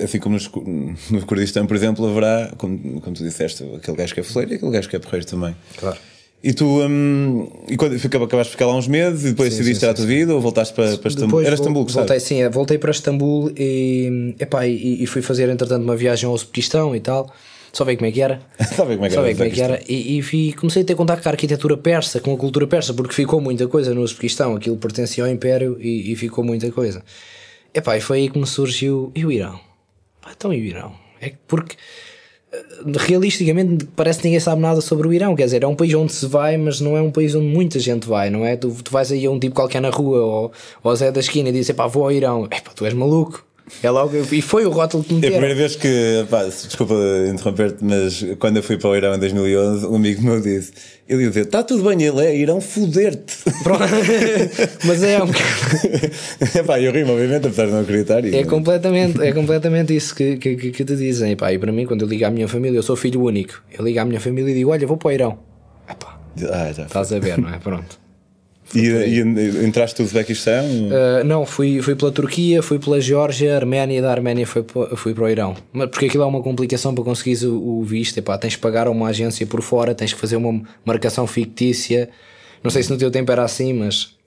assim 0.05 0.21
como 0.21 0.37
nos- 0.37 0.49
no 1.11 1.27
Kurdistão, 1.27 1.67
por 1.67 1.77
exemplo, 1.77 2.07
haverá, 2.09 2.53
como, 2.57 3.01
como 3.01 3.17
tu 3.17 3.25
disseste, 3.25 3.65
aquele 3.77 3.97
gajo 3.97 4.15
que 4.15 4.21
é 4.21 4.23
foleiro 4.23 4.53
e 4.53 4.55
aquele 4.57 4.71
gajo 4.71 4.89
que 4.89 4.95
é 4.97 4.99
porreiro 5.01 5.27
também. 5.27 5.57
Claro. 5.77 5.99
E 6.45 6.53
tu, 6.53 6.65
hum, 6.65 7.51
e 7.69 7.77
quando 7.77 7.97
acabaste 7.97 8.51
de 8.53 8.57
ficar 8.57 8.67
lá 8.67 8.77
uns 8.77 8.87
meses 8.87 9.25
e 9.25 9.31
depois 9.31 9.53
Sim, 9.53 9.59
decidiste 9.59 9.85
à 9.85 9.89
sim, 9.89 9.95
tua 9.97 10.07
vida 10.07 10.33
ou 10.33 10.41
voltaste 10.41 10.73
para, 10.73 10.97
para 10.97 11.09
Istambul? 11.09 11.41
Era 11.43 11.55
Istambul, 11.57 11.85
que 11.85 11.93
voltei, 11.93 12.21
sabe? 12.21 12.29
sim, 12.29 12.41
é, 12.43 12.49
voltei 12.49 12.79
para 12.79 12.93
Istambul 12.93 13.51
e, 13.57 14.37
epá, 14.39 14.65
e, 14.65 15.03
e 15.03 15.07
fui 15.09 15.21
fazer 15.21 15.49
entretanto 15.49 15.83
uma 15.83 15.97
viagem 15.97 16.29
ao 16.29 16.33
Uzbequistão 16.35 16.95
e 16.95 17.01
tal. 17.01 17.35
Só 17.73 17.85
ver 17.85 17.97
como 17.97 18.07
é 18.07 18.13
que 18.13 18.21
era. 18.21 18.41
Sabe 18.75 18.95
como 18.95 19.05
é 19.05 19.09
que 19.09 19.15
Só 19.15 19.21
era 19.21 19.29
ver 19.29 19.35
como 19.35 19.49
é 19.49 19.51
que 19.51 19.61
era. 19.61 19.83
E, 19.89 20.19
e 20.19 20.53
comecei 20.55 20.83
a 20.83 20.85
ter 20.85 20.95
contato 20.95 21.23
com 21.23 21.29
a 21.29 21.33
arquitetura 21.33 21.77
persa, 21.77 22.21
com 22.21 22.35
a 22.35 22.37
cultura 22.37 22.67
persa, 22.67 22.95
porque 22.95 23.15
ficou 23.15 23.41
muita 23.41 23.69
coisa 23.69 23.95
no 23.95 24.03
Uzbequistão. 24.03 24.57
Aquilo 24.57 24.77
pertencia 24.77 25.25
ao 25.25 25.31
Império 25.31 25.77
e, 25.81 26.13
e 26.13 26.17
ficou 26.17 26.43
muita 26.45 26.71
coisa. 26.73 27.03
Epá, 27.75 27.97
e 27.97 28.01
foi 28.01 28.19
aí 28.19 28.31
que 28.31 28.39
me 28.39 28.47
surgiu. 28.47 29.13
E 29.15 29.25
o 29.25 29.31
Irão? 29.31 29.61
Pá, 30.21 30.33
então 30.37 30.53
e 30.53 30.61
o 30.61 30.65
Irão? 30.65 30.95
É 31.21 31.31
que 31.31 31.37
porque 31.47 31.77
eh, 32.53 32.65
realisticamente 32.99 33.87
parece 33.95 34.21
que 34.21 34.27
ninguém 34.27 34.41
sabe 34.41 34.61
nada 34.61 34.81
sobre 34.81 35.07
o 35.07 35.13
Irão. 35.13 35.37
Quer 35.37 35.45
dizer, 35.45 35.63
é 35.63 35.67
um 35.67 35.77
país 35.77 35.95
onde 35.95 36.13
se 36.13 36.27
vai, 36.27 36.57
mas 36.57 36.81
não 36.81 36.97
é 36.97 37.03
um 37.03 37.11
país 37.11 37.35
onde 37.35 37.47
muita 37.47 37.79
gente 37.79 38.09
vai, 38.09 38.31
não 38.31 38.45
é? 38.45 38.57
Tu, 38.57 38.71
tu 38.83 38.91
vais 38.91 39.13
aí 39.13 39.27
a 39.27 39.31
um 39.31 39.39
tipo 39.39 39.55
qualquer 39.55 39.81
na 39.81 39.91
rua 39.91 40.21
ou, 40.21 40.53
ou 40.83 40.97
Zé 40.97 41.13
da 41.13 41.21
esquina 41.21 41.51
e 41.51 41.53
dizes, 41.53 41.75
pá, 41.75 41.87
vou 41.87 42.05
ao 42.05 42.13
Irão. 42.13 42.45
Epá, 42.47 42.73
tu 42.75 42.85
és 42.85 42.95
maluco. 42.95 43.48
É 43.83 43.91
logo, 43.91 44.17
e 44.33 44.43
foi 44.43 44.65
o 44.67 44.71
rótulo 44.71 45.05
que 45.05 45.13
me 45.15 45.19
É 45.19 45.19
a 45.19 45.31
deram. 45.31 45.37
primeira 45.39 45.55
vez 45.55 45.77
que, 45.77 46.27
pá, 46.31 46.45
desculpa 46.45 46.95
interromper-te, 47.31 47.85
mas 47.85 48.25
quando 48.39 48.57
eu 48.59 48.63
fui 48.63 48.77
para 48.79 48.91
o 48.91 48.97
Irão 48.97 49.15
em 49.15 49.19
2011, 49.19 49.87
um 49.87 49.97
amigo 49.97 50.23
meu 50.23 50.41
disse: 50.41 50.73
Ele 51.09 51.23
ia 51.23 51.29
dizer, 51.29 51.43
está 51.47 51.63
tudo 51.63 51.85
bem, 51.89 52.03
ele 52.03 52.21
é 52.25 52.37
Irão 52.37 52.61
foder-te. 52.61 53.37
Pronto. 53.63 53.83
mas 54.85 55.03
é 55.03 55.23
um 55.23 55.27
bocado. 55.27 56.59
Epá, 56.59 56.81
eu 56.81 56.93
rimo, 56.93 57.13
obviamente, 57.13 57.47
apesar 57.47 57.67
de 57.67 57.73
não 57.73 57.81
acreditar. 57.81 58.25
e- 58.25 58.35
É 58.37 58.45
completamente, 58.45 59.21
é 59.23 59.33
completamente 59.33 59.95
isso 59.95 60.15
que, 60.15 60.37
que, 60.37 60.57
que, 60.57 60.85
te 60.85 60.97
dizem. 60.97 61.33
Epá, 61.33 61.53
e 61.53 61.59
para 61.59 61.71
mim, 61.73 61.87
quando 61.87 62.03
eu 62.03 62.09
ligo 62.09 62.25
à 62.25 62.31
minha 62.31 62.49
família, 62.49 62.79
eu 62.79 62.83
sou 62.83 62.97
filho 62.97 63.23
único. 63.23 63.63
Eu 63.77 63.85
ligo 63.85 63.99
à 64.01 64.05
minha 64.05 64.21
família 64.21 64.51
e 64.51 64.55
digo: 64.55 64.71
Olha, 64.71 64.87
vou 64.87 64.97
para 64.97 65.09
o 65.09 65.13
Irão. 65.13 65.39
Epá, 65.89 66.19
Ah, 66.51 66.73
já. 66.73 66.85
estás 66.85 67.13
a 67.13 67.19
ver, 67.19 67.39
não 67.39 67.49
é? 67.53 67.59
Pronto. 67.59 67.99
E, 68.75 68.81
e 68.81 69.65
entraste 69.65 70.01
no 70.01 70.07
Uzbequistão? 70.07 70.65
Uh, 70.65 71.25
não, 71.25 71.47
fui, 71.47 71.81
fui 71.81 71.95
pela 71.95 72.13
Turquia, 72.13 72.63
fui 72.63 72.79
pela 72.79 73.01
Geórgia, 73.01 73.57
Arménia, 73.57 74.03
da 74.03 74.11
Arménia 74.11 74.47
fui, 74.47 74.65
fui 74.97 75.15
para 75.15 75.25
o 75.25 75.29
Irão. 75.29 75.57
Mas 75.73 75.89
porque 75.89 76.07
aquilo 76.07 76.23
é 76.23 76.27
uma 76.27 76.43
complicação 76.43 76.95
para 76.95 77.05
conseguires 77.05 77.43
o, 77.43 77.55
o 77.57 77.85
visto. 77.85 78.19
Epá, 78.19 78.37
tens 78.37 78.57
que 78.57 78.61
pagar 78.61 78.87
a 78.87 78.91
uma 78.91 79.09
agência 79.09 79.47
por 79.47 79.63
fora, 79.63 79.95
tens 79.95 80.13
que 80.13 80.21
fazer 80.21 80.37
uma 80.37 80.63
marcação 80.85 81.27
fictícia. 81.27 82.11
Não 82.63 82.71
sei 82.71 82.83
se 82.83 82.91
no 82.91 82.99
teu 82.99 83.11
tempo 83.11 83.31
era 83.33 83.43
assim, 83.45 83.73
mas 83.73 84.18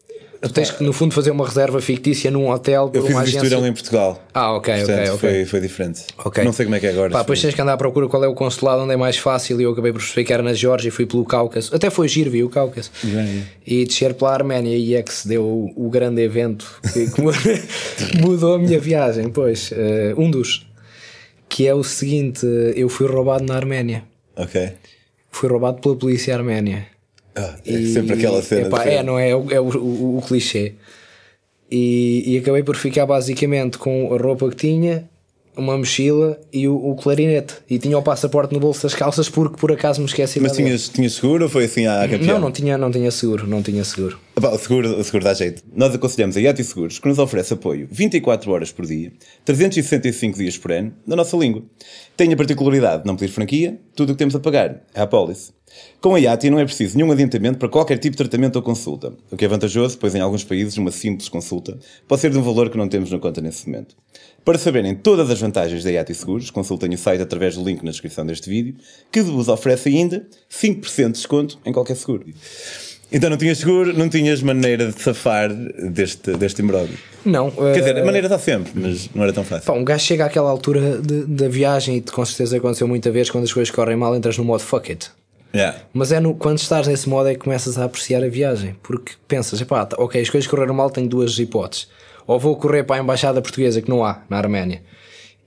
tens 0.50 0.72
que, 0.72 0.84
no 0.84 0.92
fundo, 0.92 1.14
fazer 1.14 1.30
uma 1.30 1.46
reserva 1.46 1.80
fictícia 1.80 2.32
num 2.32 2.50
hotel 2.50 2.90
por 2.90 2.98
Eu 2.98 3.06
fiz 3.06 3.16
agência. 3.16 3.46
Irão 3.46 3.66
em 3.66 3.74
Portugal. 3.74 4.22
Ah, 4.34 4.54
ok, 4.54 4.74
ok, 4.74 4.86
Portanto, 4.86 5.16
ok. 5.16 5.18
Foi, 5.18 5.46
foi 5.46 5.60
diferente. 5.62 6.02
Ok. 6.18 6.44
Não 6.44 6.52
sei 6.52 6.66
como 6.66 6.76
é 6.76 6.80
que 6.80 6.88
é 6.88 6.90
agora. 6.90 7.12
Pá, 7.12 7.20
depois 7.20 7.40
tens 7.40 7.54
que 7.54 7.62
andar 7.62 7.74
à 7.74 7.78
procura 7.78 8.08
qual 8.08 8.24
é 8.24 8.28
o 8.28 8.34
consulado 8.34 8.82
onde 8.82 8.94
é 8.94 8.98
mais 8.98 9.18
fácil 9.18 9.62
e 9.62 9.64
eu 9.64 9.72
acabei 9.72 9.92
por 9.92 10.00
perceber 10.00 10.24
que 10.24 10.34
era 10.34 10.42
na 10.42 10.54
Geórgia 10.54 10.88
e 10.90 10.92
fui 10.92 11.06
pelo 11.06 11.24
Cáucaso. 11.26 11.76
Até 11.76 11.90
foi 11.90 12.08
giro, 12.08 12.32
vi 12.32 12.44
o 12.44 12.50
Cáucaso. 12.50 12.90
E 13.66 13.86
descer 13.86 14.14
pela 14.16 14.34
Arménia 14.34 14.76
e 14.76 14.96
é 14.96 15.04
que 15.04 15.14
se 15.14 15.28
deu 15.28 15.44
o, 15.44 15.88
o 15.88 15.90
grande 15.90 16.22
evento 16.22 16.66
que, 16.92 17.08
mudou 18.20 18.56
a 18.56 18.60
minha 18.60 18.80
viagem. 18.80 19.30
Pois, 19.30 19.72
eh, 19.72 20.14
um 20.18 20.32
dos. 20.32 20.66
Que 21.48 21.68
é 21.68 21.76
o 21.76 21.84
seguinte: 21.84 22.46
eu 22.76 22.90
fui 22.90 23.08
roubado 23.08 23.44
na 23.44 23.56
Arménia. 23.56 24.04
Ok. 24.36 24.72
Fui 25.30 25.50
roubado 25.50 25.82
pela 25.82 25.96
polícia 25.96 26.36
arménia. 26.36 26.88
Ah, 27.36 27.56
é 27.66 27.86
sempre 27.86 28.14
aquela 28.14 28.42
cena. 28.42 28.68
Epá, 28.68 28.84
é, 28.86 29.02
não 29.04 29.18
é? 29.18 29.30
É 29.30 29.36
o, 29.36 29.52
é 29.52 29.60
o, 29.60 29.66
o- 29.78 30.18
o 30.18 30.22
clichê. 30.22 30.74
E, 31.70 32.24
e 32.34 32.38
acabei 32.38 32.64
por 32.64 32.76
ficar 32.76 33.06
basicamente 33.06 33.78
com 33.78 34.14
a 34.14 34.18
roupa 34.18 34.50
que 34.50 34.56
tinha, 34.58 35.10
uma 35.56 35.78
mochila 35.78 36.38
e 36.52 36.68
o, 36.68 36.76
o 36.76 36.96
clarinete. 36.96 37.56
E 37.70 37.80
tinha 37.80 37.98
o 37.98 38.02
passaporte 38.04 38.54
no 38.54 38.60
bolso 38.60 38.84
das 38.84 38.94
calças 38.94 39.30
porque 39.30 39.58
por 39.58 39.72
acaso 39.72 40.02
me 40.02 40.06
esqueci 40.08 40.40
Mas 40.40 40.52
tinhas, 40.54 40.90
tinhas 40.90 41.14
seguro 41.14 41.46
ou 41.46 41.50
foi 41.50 41.66
assim 41.66 41.86
à 41.88 42.02
campeã? 42.08 42.34
Não, 42.34 42.40
não 42.40 42.52
tinha, 42.52 42.78
não 42.78 42.92
tinha 42.92 43.10
seguro, 43.12 43.48
não 43.48 43.62
tinha 43.62 43.84
seguro. 43.86 44.20
Epá, 44.42 44.50
o, 44.50 44.58
seguro, 44.58 45.00
o 45.00 45.04
seguro 45.04 45.24
dá 45.24 45.36
jeito. 45.36 45.62
Nós 45.72 45.94
aconselhamos 45.94 46.36
a 46.36 46.40
Yati 46.40 46.64
Seguros, 46.64 46.98
que 46.98 47.08
nos 47.08 47.20
oferece 47.20 47.54
apoio 47.54 47.88
24 47.92 48.52
horas 48.52 48.72
por 48.72 48.88
dia, 48.88 49.14
365 49.46 50.36
dias 50.36 50.58
por 50.58 50.72
ano, 50.72 50.92
na 51.06 51.16
nossa 51.16 51.38
língua. 51.38 51.62
Tem 52.18 52.34
a 52.34 52.36
particularidade 52.36 53.04
de 53.04 53.08
não 53.08 53.16
pedir 53.16 53.32
franquia, 53.32 53.80
tudo 53.96 54.10
o 54.10 54.14
que 54.14 54.18
temos 54.18 54.34
a 54.34 54.40
pagar 54.40 54.82
é 54.96 55.02
a 55.02 55.06
pólice. 55.06 55.52
Com 56.02 56.16
a 56.16 56.18
Yati 56.18 56.50
não 56.50 56.58
é 56.58 56.66
preciso 56.66 56.98
nenhum 56.98 57.12
adiantamento 57.12 57.60
para 57.60 57.70
qualquer 57.70 58.00
tipo 58.00 58.18
de 58.18 58.18
tratamento 58.18 58.56
ou 58.56 58.64
consulta, 58.64 59.14
o 59.32 59.38
que 59.38 59.46
é 59.46 59.48
vantajoso, 59.48 59.96
pois 60.00 60.16
em 60.16 60.20
alguns 60.20 60.44
países 60.44 60.76
uma 60.76 60.90
simples 60.90 61.30
consulta 61.30 61.78
pode 62.08 62.22
ser 62.22 62.32
de 62.32 62.38
um 62.40 62.42
valor 62.42 62.72
que 62.72 62.78
não 62.80 62.90
temos 62.90 63.12
na 63.12 63.20
conta 63.20 63.42
nesse 63.42 63.70
momento. 63.70 63.96
Para 64.44 64.58
saberem 64.58 64.96
todas 64.96 65.30
as 65.30 65.40
vantagens 65.40 65.84
da 65.84 65.92
Yati 65.92 66.16
Seguros, 66.16 66.50
consultem 66.50 66.92
o 66.92 66.98
site 66.98 67.22
através 67.22 67.56
do 67.56 67.64
link 67.64 67.84
na 67.84 67.92
descrição 67.92 68.26
deste 68.26 68.50
vídeo, 68.50 68.74
que 69.12 69.22
vos 69.22 69.48
oferece 69.48 69.90
ainda 69.90 70.28
5% 70.50 71.06
de 71.06 71.12
desconto 71.12 71.60
em 71.64 71.72
qualquer 71.72 71.96
seguro. 71.96 72.26
Então 73.12 73.30
não 73.30 73.38
tinhas 73.38 73.58
seguro, 73.58 73.98
não 73.98 74.08
tinhas 74.08 74.42
maneira 74.42 74.92
de 74.92 75.02
safar 75.02 75.54
deste, 75.54 76.32
deste 76.38 76.62
imbróglio. 76.62 76.98
Não. 77.26 77.52
Quer 77.52 77.80
dizer, 77.80 77.98
a 77.98 78.02
uh, 78.02 78.06
maneira 78.06 78.28
está 78.28 78.40
sempre, 78.40 78.72
mas 78.74 79.10
não 79.14 79.24
era 79.24 79.34
tão 79.34 79.44
fácil. 79.44 79.66
Pá, 79.66 79.74
um 79.74 79.84
gajo 79.84 80.04
chega 80.06 80.26
àquela 80.26 80.50
altura 80.50 80.98
de- 81.02 81.26
da 81.26 81.50
viagem 81.50 81.98
e 81.98 82.02
com 82.02 82.24
certeza 82.26 82.58
aconteceu 82.58 82.88
muita 82.88 83.12
vez 83.12 83.30
quando 83.30 83.44
as 83.44 83.52
coisas 83.54 83.70
correm 83.70 83.98
mal, 83.98 84.16
entras 84.16 84.38
no 84.38 84.46
modo 84.46 84.64
fuck 84.64 84.90
it. 84.90 85.12
Yeah. 85.54 85.80
Mas 85.94 86.14
é 86.14 86.20
no, 86.22 86.34
quando 86.34 86.60
estás 86.60 86.88
nesse 86.88 87.10
modo 87.10 87.28
é 87.28 87.34
que 87.34 87.42
começas 87.42 87.78
a 87.78 87.84
apreciar 87.84 88.24
a 88.24 88.30
viagem. 88.30 88.76
Porque 88.82 89.14
pensas, 89.28 89.60
tá, 89.60 89.90
ok, 89.98 90.22
as 90.22 90.30
coisas 90.30 90.50
correram 90.50 90.74
mal, 90.74 90.90
tenho 90.90 91.10
duas 91.10 91.38
hipóteses. 91.38 91.90
Ou 92.26 92.40
vou 92.40 92.56
correr 92.56 92.84
para 92.84 92.96
a 92.96 93.00
embaixada 93.04 93.42
portuguesa, 93.42 93.82
que 93.82 93.90
não 93.90 94.06
há, 94.06 94.22
na 94.30 94.38
Arménia, 94.38 94.82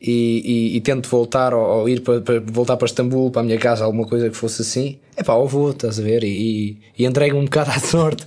e, 0.06 0.42
e- 0.74 0.76
e 0.76 0.80
tento 0.82 1.08
voltar, 1.08 1.54
ou, 1.54 1.80
ou 1.80 1.88
ir 1.88 2.00
para, 2.02 2.20
para- 2.20 2.40
voltar 2.40 2.76
para 2.76 2.86
Istambul, 2.86 3.30
para 3.30 3.40
a 3.40 3.44
minha 3.44 3.58
casa, 3.58 3.84
alguma 3.84 4.06
coisa 4.06 4.28
que 4.28 4.36
fosse 4.36 4.60
assim. 4.62 4.98
Epá, 5.16 5.34
ou 5.34 5.48
vou, 5.48 5.70
estás 5.70 5.98
a 5.98 6.02
ver, 6.02 6.22
e, 6.24 6.76
e, 6.98 7.06
entrego 7.06 7.36
um 7.38 7.44
bocado 7.46 7.70
à 7.70 7.78
sorte. 7.78 8.26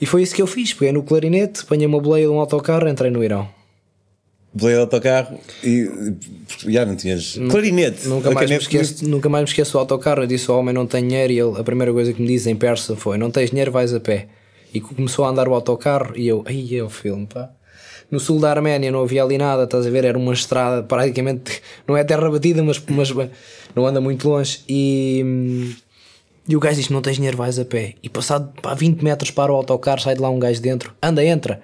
E 0.00 0.06
foi 0.06 0.22
isso 0.22 0.34
que 0.34 0.40
eu 0.40 0.46
fiz. 0.46 0.72
Peguei 0.72 0.92
no 0.92 1.02
clarinete, 1.02 1.60
apanhei 1.62 1.86
uma 1.86 2.00
boleia 2.00 2.26
de 2.26 2.32
um 2.32 2.40
autocarro, 2.40 2.88
entrei 2.88 3.10
no 3.10 3.22
Irão. 3.22 3.46
Belei 4.54 4.74
de 4.74 4.80
autocarro 4.82 5.38
e 5.64 5.88
já 6.68 6.84
não 6.84 6.94
tinhas 6.94 7.38
clarinete. 7.50 8.06
Nunca 8.06 8.30
mais, 8.30 8.50
me 8.50 8.56
esqueço, 8.56 9.08
nunca 9.08 9.28
mais 9.28 9.44
me 9.44 9.48
esqueço 9.48 9.72
do 9.72 9.78
autocarro. 9.78 10.22
Eu 10.22 10.26
disse 10.26 10.50
ao 10.50 10.58
homem: 10.58 10.74
Não 10.74 10.86
tenho 10.86 11.08
dinheiro. 11.08 11.32
E 11.32 11.38
ele, 11.38 11.58
a 11.58 11.64
primeira 11.64 11.90
coisa 11.92 12.12
que 12.12 12.20
me 12.20 12.28
diz 12.28 12.46
em 12.46 12.54
persa 12.54 12.94
foi: 12.94 13.16
Não 13.16 13.30
tens 13.30 13.48
dinheiro, 13.50 13.70
vais 13.72 13.94
a 13.94 14.00
pé. 14.00 14.28
E 14.74 14.78
começou 14.80 15.24
a 15.24 15.28
andar 15.30 15.48
o 15.48 15.54
autocarro. 15.54 16.12
E 16.16 16.28
eu, 16.28 16.42
aí 16.46 16.76
é 16.76 16.82
o 16.82 16.90
filme, 16.90 17.26
pá. 17.26 17.50
No 18.12 18.20
sul 18.20 18.38
da 18.38 18.50
Arménia 18.50 18.92
não 18.92 19.02
havia 19.02 19.24
ali 19.24 19.38
nada, 19.38 19.64
estás 19.64 19.86
a 19.86 19.90
ver? 19.90 20.04
Era 20.04 20.18
uma 20.18 20.34
estrada 20.34 20.82
praticamente, 20.82 21.62
não 21.88 21.96
é 21.96 22.04
terra 22.04 22.30
batida, 22.30 22.62
mas, 22.62 22.80
mas 22.88 23.10
não 23.74 23.86
anda 23.86 24.02
muito 24.02 24.28
longe. 24.28 24.60
E, 24.68 25.74
e 26.46 26.54
o 26.54 26.60
gajo 26.60 26.76
diz: 26.76 26.90
Não 26.90 27.00
tens 27.00 27.16
dinheiro, 27.16 27.38
vais 27.38 27.58
a 27.58 27.64
pé. 27.64 27.94
E 28.02 28.08
passado 28.10 28.52
pá, 28.60 28.74
20 28.74 29.02
metros 29.02 29.30
para 29.30 29.50
o 29.50 29.56
autocarro, 29.56 29.98
sai 30.00 30.14
de 30.14 30.20
lá 30.20 30.28
um 30.28 30.38
gajo 30.38 30.60
dentro: 30.60 30.92
Anda, 31.02 31.24
entra. 31.24 31.62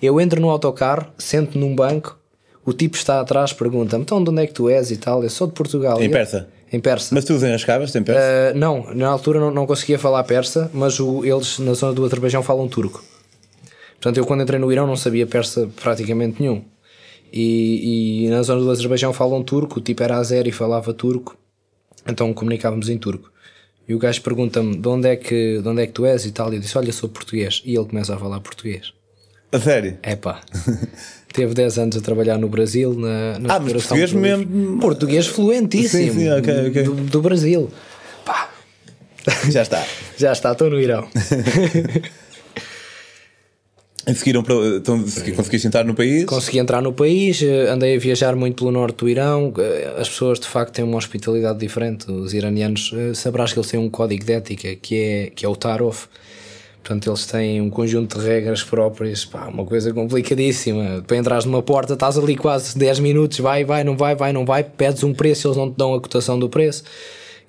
Eu 0.00 0.20
entro 0.20 0.40
no 0.40 0.48
autocarro, 0.48 1.06
sento 1.18 1.58
num 1.58 1.74
banco. 1.74 2.16
O 2.64 2.72
tipo 2.72 2.96
está 2.96 3.20
atrás, 3.20 3.52
pergunta-me: 3.52 4.04
Então, 4.04 4.22
de 4.22 4.30
onde 4.30 4.42
é 4.42 4.46
que 4.46 4.52
tu 4.54 4.68
és 4.68 4.92
e 4.92 4.96
tal? 4.96 5.24
Eu 5.24 5.30
sou 5.30 5.48
de 5.48 5.54
Portugal. 5.54 6.00
Em 6.00 6.04
eu- 6.04 6.10
persa? 6.12 6.48
Em 6.72 6.78
persa. 6.78 7.12
Mas 7.12 7.24
tu 7.24 7.34
as 7.34 7.64
cabas, 7.64 7.90
tem 7.90 8.00
persa? 8.00 8.54
Uh, 8.54 8.56
não, 8.56 8.94
na 8.94 9.08
altura 9.08 9.40
não, 9.40 9.50
não 9.50 9.66
conseguia 9.66 9.98
falar 9.98 10.22
persa, 10.22 10.70
mas 10.72 11.00
o- 11.00 11.24
eles 11.24 11.58
na 11.58 11.74
zona 11.74 11.92
do 11.92 12.04
Azerbaijão 12.04 12.44
falam 12.44 12.68
turco. 12.68 13.02
Portanto, 14.00 14.16
eu 14.16 14.24
quando 14.24 14.42
entrei 14.42 14.58
no 14.58 14.72
Irão 14.72 14.86
não 14.86 14.96
sabia 14.96 15.26
persa 15.26 15.68
praticamente 15.82 16.40
nenhum. 16.40 16.64
E, 17.32 18.24
e 18.24 18.28
na 18.30 18.42
zona 18.42 18.60
do 18.62 18.70
Azerbaijão 18.70 19.12
falam 19.12 19.42
turco, 19.42 19.78
o 19.78 19.82
tipo 19.82 20.02
era 20.02 20.16
azeri 20.16 20.48
e 20.48 20.52
falava 20.52 20.92
turco, 20.92 21.36
então 22.08 22.32
comunicávamos 22.32 22.88
em 22.88 22.98
turco. 22.98 23.30
E 23.86 23.94
o 23.94 23.98
gajo 23.98 24.20
pergunta-me 24.22 24.76
de 24.76 24.88
onde, 24.88 25.08
é 25.08 25.16
que, 25.16 25.60
de 25.60 25.68
onde 25.68 25.82
é 25.82 25.86
que 25.86 25.92
tu 25.92 26.04
és 26.06 26.24
e 26.24 26.32
tal, 26.32 26.52
e 26.52 26.56
eu 26.56 26.60
disse: 26.60 26.76
Olha, 26.78 26.92
sou 26.92 27.08
português. 27.08 27.60
E 27.64 27.74
ele 27.76 27.84
começa 27.84 28.14
a 28.14 28.18
falar 28.18 28.40
português. 28.40 28.92
a 29.52 29.58
sério? 29.58 29.98
É 30.02 30.16
pá. 30.16 30.40
Teve 31.32 31.54
10 31.54 31.78
anos 31.78 31.96
a 31.96 32.00
trabalhar 32.00 32.38
no 32.38 32.48
Brasil 32.48 32.92
na, 32.94 33.38
na 33.38 33.54
Ah, 33.56 33.60
mas 33.60 33.72
português 33.72 34.12
mesmo- 34.12 34.78
Português 34.80 35.26
fluentíssimo. 35.28 36.12
Sim, 36.12 36.18
sim, 36.20 36.30
ok, 36.30 36.68
ok. 36.68 36.82
Do, 36.84 36.94
do 36.94 37.22
Brasil. 37.22 37.70
Pá, 38.24 38.50
Já 39.48 39.62
está. 39.62 39.84
já 40.18 40.32
está, 40.32 40.52
estou 40.52 40.70
no 40.70 40.80
Irão. 40.80 41.06
E 44.06 44.14
seguiram 44.14 44.42
para. 44.42 44.54
Então, 44.76 44.98
conseguiste 45.36 45.66
entrar 45.66 45.84
no 45.84 45.94
país? 45.94 46.24
Consegui 46.24 46.58
entrar 46.58 46.80
no 46.80 46.92
país, 46.92 47.42
eh, 47.42 47.68
andei 47.68 47.96
a 47.96 47.98
viajar 47.98 48.34
muito 48.34 48.56
pelo 48.56 48.70
norte 48.70 48.96
do 48.96 49.08
Irão. 49.08 49.52
eh, 49.58 49.94
As 49.98 50.08
pessoas 50.08 50.40
de 50.40 50.46
facto 50.46 50.72
têm 50.74 50.84
uma 50.84 50.96
hospitalidade 50.96 51.58
diferente. 51.58 52.10
Os 52.10 52.32
iranianos, 52.32 52.92
eh, 52.94 53.12
sabrás 53.14 53.52
que 53.52 53.58
eles 53.58 53.70
têm 53.70 53.78
um 53.78 53.90
código 53.90 54.24
de 54.24 54.32
ética 54.32 54.74
que 54.74 54.96
é, 54.96 55.30
que 55.34 55.44
é 55.44 55.48
o 55.48 55.54
Tarof. 55.54 56.06
Portanto, 56.82 57.10
eles 57.10 57.26
têm 57.26 57.60
um 57.60 57.68
conjunto 57.68 58.18
de 58.18 58.24
regras 58.26 58.62
próprias, 58.62 59.24
pá, 59.26 59.48
uma 59.48 59.66
coisa 59.66 59.92
complicadíssima. 59.92 61.04
Para 61.06 61.18
entrares 61.18 61.44
numa 61.44 61.62
porta, 61.62 61.92
estás 61.92 62.16
ali 62.16 62.36
quase 62.36 62.78
10 62.78 63.00
minutos, 63.00 63.38
vai, 63.38 63.64
vai, 63.64 63.84
não 63.84 63.96
vai, 63.98 64.16
vai, 64.16 64.32
não 64.32 64.46
vai, 64.46 64.64
pedes 64.64 65.04
um 65.04 65.12
preço, 65.12 65.46
eles 65.46 65.58
não 65.58 65.70
te 65.70 65.76
dão 65.76 65.92
a 65.94 66.00
cotação 66.00 66.38
do 66.38 66.48
preço. 66.48 66.82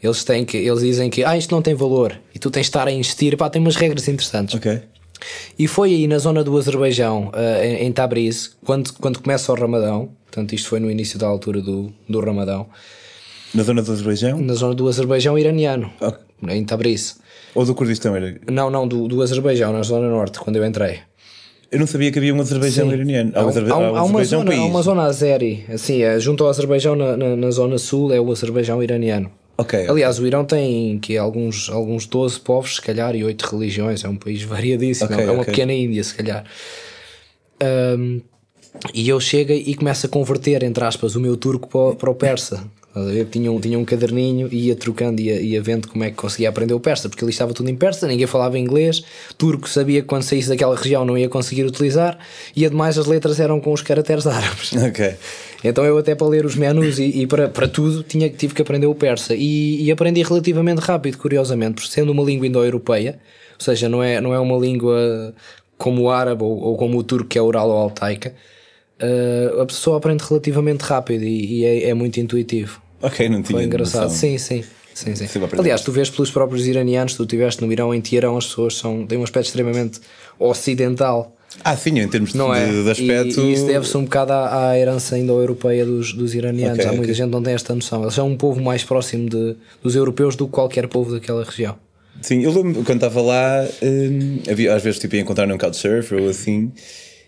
Eles, 0.03 0.23
têm 0.25 0.43
que, 0.43 0.57
eles 0.57 0.81
dizem 0.81 1.09
que 1.09 1.23
ah, 1.23 1.37
isto 1.37 1.51
não 1.55 1.61
tem 1.61 1.73
valor 1.73 2.19
e 2.35 2.39
tu 2.39 2.51
tens 2.51 2.63
de 2.63 2.69
estar 2.69 2.87
a 2.87 2.91
investir. 2.91 3.37
Pá, 3.37 3.49
tem 3.49 3.61
umas 3.61 3.77
regras 3.77 4.07
interessantes. 4.09 4.53
Ok. 4.55 4.81
E 5.57 5.67
foi 5.67 5.89
aí 5.93 6.07
na 6.07 6.17
zona 6.17 6.43
do 6.43 6.57
Azerbaijão, 6.57 7.31
eh, 7.33 7.83
em- 7.83 7.91
Tabriz, 7.91 8.55
quando, 8.65 8.91
quando 8.93 9.19
começa 9.21 9.51
o 9.51 9.55
Ramadão, 9.55 10.09
portanto, 10.25 10.53
isto 10.53 10.67
foi 10.69 10.79
no 10.79 10.89
início 10.89 11.19
da 11.19 11.27
altura 11.27 11.61
do, 11.61 11.91
do 12.09 12.19
Ramadão, 12.19 12.67
Na 13.53 13.63
zona 13.63 13.81
do 13.81 13.91
Azerbaijão? 13.91 14.39
na 14.41 14.53
zona 14.53 14.73
do 14.73 14.87
Azerbaijão 14.87 15.37
iraniano, 15.37 15.91
Ok. 16.01 16.17
em 16.49 16.63
Tabriz. 16.63 17.19
Ou 17.53 17.65
do 17.65 17.75
Kurdistão? 17.75 18.15
Era... 18.15 18.37
Não, 18.49 18.69
não, 18.69 18.87
do, 18.87 19.07
do 19.07 19.21
Azerbaijão, 19.21 19.73
na 19.73 19.83
zona 19.83 20.07
norte, 20.09 20.39
quando 20.39 20.55
eu 20.55 20.65
entrei. 20.65 20.99
Eu 21.71 21.79
não 21.79 21.87
sabia 21.87 22.11
que 22.11 22.19
havia 22.19 22.33
um 22.33 22.41
Azerbaijão 22.41 22.87
Sim. 22.89 22.93
iraniano. 22.95 23.31
Há, 23.35 23.39
Há, 23.41 23.45
um 23.45 23.49
há 23.49 23.51
um- 23.51 23.71
há 23.71 23.91
um 23.91 23.97
há 23.97 24.03
uma 24.03 24.23
zona, 24.25 24.43
há 24.51 24.55
país. 24.57 24.69
uma 24.69 24.81
zona 24.81 25.03
azeri, 25.03 25.65
assim, 25.69 26.01
é, 26.01 26.19
junto 26.19 26.43
ao 26.43 26.49
Azerbaijão 26.49 26.95
na, 26.95 27.15
na, 27.15 27.35
na 27.35 27.51
zona 27.51 27.77
sul 27.77 28.11
é 28.13 28.19
o 28.19 28.31
Azerbaijão 28.31 28.81
iraniano. 28.83 29.31
Ok. 29.61 29.87
Aliás, 29.87 30.19
o 30.19 30.27
Irão 30.27 30.43
tem 30.45 30.99
que 30.99 31.17
alguns, 31.17 31.69
alguns 31.69 32.05
12 32.05 32.39
povos, 32.39 32.75
se 32.75 32.81
calhar, 32.81 33.15
e 33.15 33.23
8 33.23 33.41
religiões. 33.43 34.03
É 34.03 34.09
um 34.09 34.15
país 34.15 34.43
variadíssimo. 34.43 35.09
Ok, 35.13 35.23
é 35.25 35.31
uma 35.31 35.41
ok. 35.41 35.45
pequena 35.45 35.73
Índia, 35.73 36.03
se 36.03 36.13
calhar. 36.15 36.43
Ahm, 37.61 38.21
e 38.93 39.07
eu 39.09 39.19
chego 39.19 39.51
e 39.51 39.75
começo 39.75 40.05
a 40.05 40.09
converter, 40.09 40.63
entre 40.63 40.83
aspas, 40.83 41.15
o 41.15 41.19
meu 41.19 41.35
turco 41.37 41.67
para, 41.67 41.79
o- 41.79 41.95
para 41.95 42.09
o 42.09 42.15
persa. 42.15 42.63
Ver? 42.93 43.25
Tinha 43.27 43.49
um, 43.49 43.57
tinha 43.57 43.79
um 43.79 43.85
caderninho 43.85 44.49
e 44.51 44.67
ia 44.67 44.75
trocando, 44.75 45.21
ia, 45.21 45.39
ia 45.39 45.61
vendo 45.61 45.87
como 45.87 46.03
é 46.03 46.09
que 46.09 46.17
conseguia 46.17 46.49
aprender 46.49 46.73
o 46.73 46.79
persa, 46.79 47.07
porque 47.07 47.23
ali 47.23 47.31
estava 47.31 47.53
tudo 47.53 47.69
em 47.69 47.75
persa, 47.75 48.05
ninguém 48.05 48.27
falava 48.27 48.59
inglês. 48.59 49.01
Turco 49.37 49.69
sabia 49.69 50.01
que 50.01 50.07
quando 50.07 50.23
saísse 50.23 50.49
daquela 50.49 50.75
região 50.75 51.05
não 51.05 51.17
ia 51.17 51.29
conseguir 51.29 51.63
utilizar, 51.63 52.17
e 52.53 52.65
ademais 52.65 52.97
as 52.97 53.05
letras 53.05 53.39
eram 53.39 53.61
com 53.61 53.71
os 53.71 53.81
caracteres 53.81 54.27
árabes. 54.27 54.71
Ok. 54.73 55.13
Então 55.63 55.83
eu 55.83 55.97
até 55.97 56.15
para 56.15 56.27
ler 56.27 56.45
os 56.45 56.55
menus 56.55 56.97
e, 56.97 57.21
e 57.21 57.27
para, 57.27 57.47
para 57.47 57.67
tudo 57.67 58.03
tinha, 58.03 58.29
tive 58.29 58.53
que 58.53 58.61
aprender 58.61 58.87
o 58.87 58.95
persa 58.95 59.35
e, 59.35 59.83
e 59.83 59.91
aprendi 59.91 60.23
relativamente 60.23 60.79
rápido, 60.79 61.17
curiosamente, 61.17 61.75
porque 61.75 61.89
sendo 61.91 62.11
uma 62.11 62.23
língua 62.23 62.47
indo-europeia, 62.47 63.19
ou 63.59 63.63
seja, 63.63 63.87
não 63.87 64.01
é, 64.01 64.19
não 64.19 64.33
é 64.33 64.39
uma 64.39 64.57
língua 64.57 65.33
como 65.77 66.03
o 66.03 66.09
árabe 66.09 66.43
ou, 66.43 66.59
ou 66.59 66.77
como 66.77 66.97
o 66.97 67.03
turco 67.03 67.27
que 67.27 67.37
é 67.37 67.41
oral 67.41 67.69
ou 67.69 67.77
altaica, 67.77 68.33
eh, 68.99 69.51
a 69.59 69.65
pessoa 69.65 69.97
aprende 69.97 70.23
relativamente 70.23 70.81
rápido 70.81 71.23
e, 71.23 71.59
e 71.59 71.65
é, 71.65 71.89
é 71.89 71.93
muito 71.93 72.19
intuitivo. 72.19 72.81
Ok, 73.01 73.27
não 73.29 73.41
tinha 73.41 73.57
Foi 73.57 73.65
engraçado, 73.65 74.03
noção. 74.03 74.17
sim, 74.17 74.37
sim. 74.37 74.63
Sim, 74.93 75.15
sim. 75.15 75.25
Aliás, 75.57 75.81
tu 75.81 75.91
vês 75.91 76.09
pelos 76.09 76.29
próprios 76.29 76.67
iranianos, 76.67 77.15
tu 77.15 77.23
estiveste 77.23 77.63
no 77.65 77.71
Irão, 77.71 77.93
em 77.93 78.01
Teherão, 78.01 78.37
as 78.37 78.45
pessoas 78.45 78.75
são, 78.75 79.07
têm 79.07 79.17
um 79.17 79.23
aspecto 79.23 79.47
extremamente 79.47 80.01
ocidental. 80.37 81.35
Ah, 81.63 81.75
sim, 81.75 81.99
em 81.99 82.07
termos 82.07 82.31
de, 82.31 82.37
Não 82.37 82.53
é? 82.53 82.65
de, 82.65 82.83
de 82.83 82.91
aspecto. 82.91 83.41
E, 83.41 83.43
e 83.49 83.53
isso 83.53 83.65
deve-se 83.65 83.95
um 83.97 84.03
bocado 84.03 84.31
à, 84.33 84.69
à 84.69 84.79
herança 84.79 85.17
indo-europeia 85.17 85.85
dos, 85.85 86.13
dos 86.13 86.33
iranianos. 86.33 86.79
Ok, 86.79 86.85
Há 86.85 86.89
muita 86.89 87.03
ok. 87.05 87.13
gente 87.13 87.29
não 87.29 87.43
tem 87.43 87.53
esta 87.53 87.75
noção. 87.75 88.01
Eles 88.03 88.13
são 88.13 88.27
um 88.27 88.37
povo 88.37 88.61
mais 88.61 88.83
próximo 88.83 89.29
de, 89.29 89.55
dos 89.83 89.95
europeus 89.95 90.35
do 90.35 90.45
que 90.47 90.53
qualquer 90.53 90.87
povo 90.87 91.11
daquela 91.11 91.43
região. 91.43 91.75
Sim, 92.21 92.43
eu 92.43 92.51
lembro 92.51 92.83
quando 92.83 92.97
estava 93.03 93.21
lá, 93.21 93.67
hum, 93.81 94.39
havia, 94.49 94.75
às 94.75 94.83
vezes 94.83 94.99
tipo, 94.99 95.15
ia 95.15 95.21
encontrar 95.21 95.47
num 95.47 95.57
couchsurfer 95.57 96.21
ou 96.21 96.29
assim, 96.29 96.71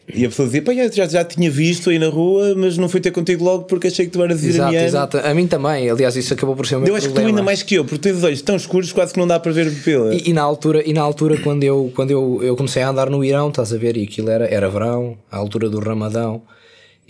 e 0.08 0.26
a 0.26 0.30
pessoa 0.30 0.46
dizia: 0.48 0.62
Pá, 0.62 0.74
já, 0.74 1.08
já 1.08 1.24
tinha 1.24 1.50
visto 1.50 1.90
aí 1.90 1.98
na 2.00 2.08
rua, 2.10 2.54
mas 2.56 2.78
não 2.78 2.90
fui 2.90 3.00
ter 3.00 3.12
contigo 3.12 3.44
logo 3.44 3.64
porque 3.66 3.88
achei 3.88 4.06
que 4.06 4.12
tu 4.12 4.22
eras 4.24 4.44
Exato, 4.44 4.56
iraniano. 4.74 4.86
exato. 4.88 5.18
A 5.20 5.34
mim 5.34 5.48
também. 5.48 5.90
Aliás, 5.90 6.16
isso 6.16 6.34
acabou 6.34 6.56
por 6.56 6.66
ser 6.68 6.76
o 6.76 6.80
meu 6.80 6.90
Eu 6.90 6.96
acho 6.96 7.08
que 7.08 7.12
tu 7.12 7.16
problema. 7.16 7.38
ainda 7.38 7.44
mais 7.46 7.64
que 7.64 7.76
eu, 7.76 7.86
porque 7.86 8.00
tens 8.00 8.18
os 8.18 8.24
olhos 8.24 8.42
tão 8.42 8.56
escuros 8.56 8.92
quase 8.92 9.14
que 9.14 9.20
não 9.20 9.28
dá 9.28 9.40
para 9.40 9.52
ver 9.52 9.72
pela. 9.84 10.14
E, 10.14 10.30
e 10.30 10.34
na 10.34 10.42
altura, 10.42 10.84
e 10.86 10.94
na 10.94 11.02
altura 11.02 11.38
quando, 11.38 11.64
eu, 11.64 11.92
quando 11.96 12.12
eu, 12.12 12.40
eu 12.44 12.56
comecei 12.56 12.82
a 12.84 12.90
andar 12.90 13.10
no 13.10 13.24
Irão, 13.24 13.50
estás 13.50 13.72
a 13.74 13.78
ver, 13.78 13.96
e 13.96 14.04
aquilo 14.04 14.30
era, 14.30 14.46
era 14.46 14.70
verão, 14.70 15.18
à 15.32 15.38
altura 15.38 15.70
do 15.70 15.80
Ramadão, 15.80 16.42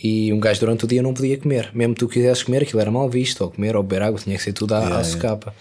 e 0.01 0.31
um 0.33 0.39
gajo 0.39 0.59
durante 0.59 0.85
o 0.85 0.88
dia 0.88 1.01
não 1.01 1.13
podia 1.13 1.38
comer. 1.38 1.71
Mesmo 1.73 1.95
tu 1.95 2.07
quisesses 2.07 2.43
comer, 2.43 2.63
aquilo 2.63 2.79
era 2.81 2.91
mal 2.91 3.09
visto, 3.09 3.41
ou 3.41 3.50
comer 3.50 3.75
ou 3.75 3.81
beber 3.83 4.03
água, 4.03 4.19
tinha 4.19 4.35
que 4.38 4.43
ser 4.43 4.53
tudo 4.53 4.73
à, 4.75 5.00
à 5.00 5.03
socapa. 5.03 5.53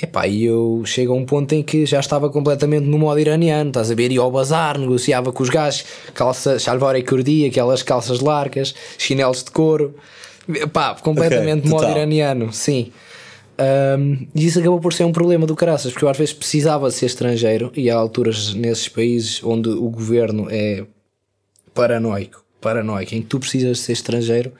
Epá, 0.00 0.26
e 0.26 0.44
eu 0.44 0.82
chego 0.84 1.12
a 1.12 1.16
um 1.16 1.24
ponto 1.24 1.54
em 1.54 1.62
que 1.62 1.84
já 1.86 2.00
estava 2.00 2.30
completamente 2.30 2.86
no 2.86 2.98
modo 2.98 3.18
iraniano, 3.20 3.70
estás 3.70 3.90
a 3.90 3.94
ver, 3.94 4.10
ia 4.10 4.20
ao 4.20 4.30
bazar, 4.30 4.78
negociava 4.78 5.32
com 5.32 5.42
os 5.42 5.50
gajos, 5.50 5.84
calça 6.12 6.58
shalvar 6.58 6.96
e 6.96 7.02
kurdi, 7.02 7.46
aquelas 7.46 7.82
calças 7.82 8.20
largas, 8.20 8.74
chinelos 8.98 9.44
de 9.44 9.50
couro, 9.50 9.94
Epá, 10.48 10.94
completamente 10.94 11.60
Ok, 11.60 11.70
modo 11.70 11.90
iraniano, 11.90 12.52
sim. 12.52 12.92
Um, 13.98 14.26
e 14.34 14.46
isso 14.46 14.58
acabou 14.58 14.80
por 14.80 14.92
ser 14.92 15.04
um 15.04 15.12
problema 15.12 15.46
do 15.46 15.54
caraças, 15.54 15.92
porque 15.92 16.04
eu 16.04 16.08
às 16.08 16.18
vezes 16.18 16.34
precisava 16.34 16.90
ser 16.90 17.06
estrangeiro 17.06 17.72
e 17.76 17.88
há 17.88 17.96
alturas 17.96 18.52
nesses 18.52 18.88
países 18.88 19.42
onde 19.44 19.68
o 19.68 19.88
governo 19.88 20.48
é 20.50 20.84
paranoico, 21.72 22.44
paranoico, 22.60 23.14
em 23.14 23.22
que 23.22 23.28
tu 23.28 23.38
precisas 23.38 23.78
ser 23.78 23.92
estrangeiro 23.92 24.52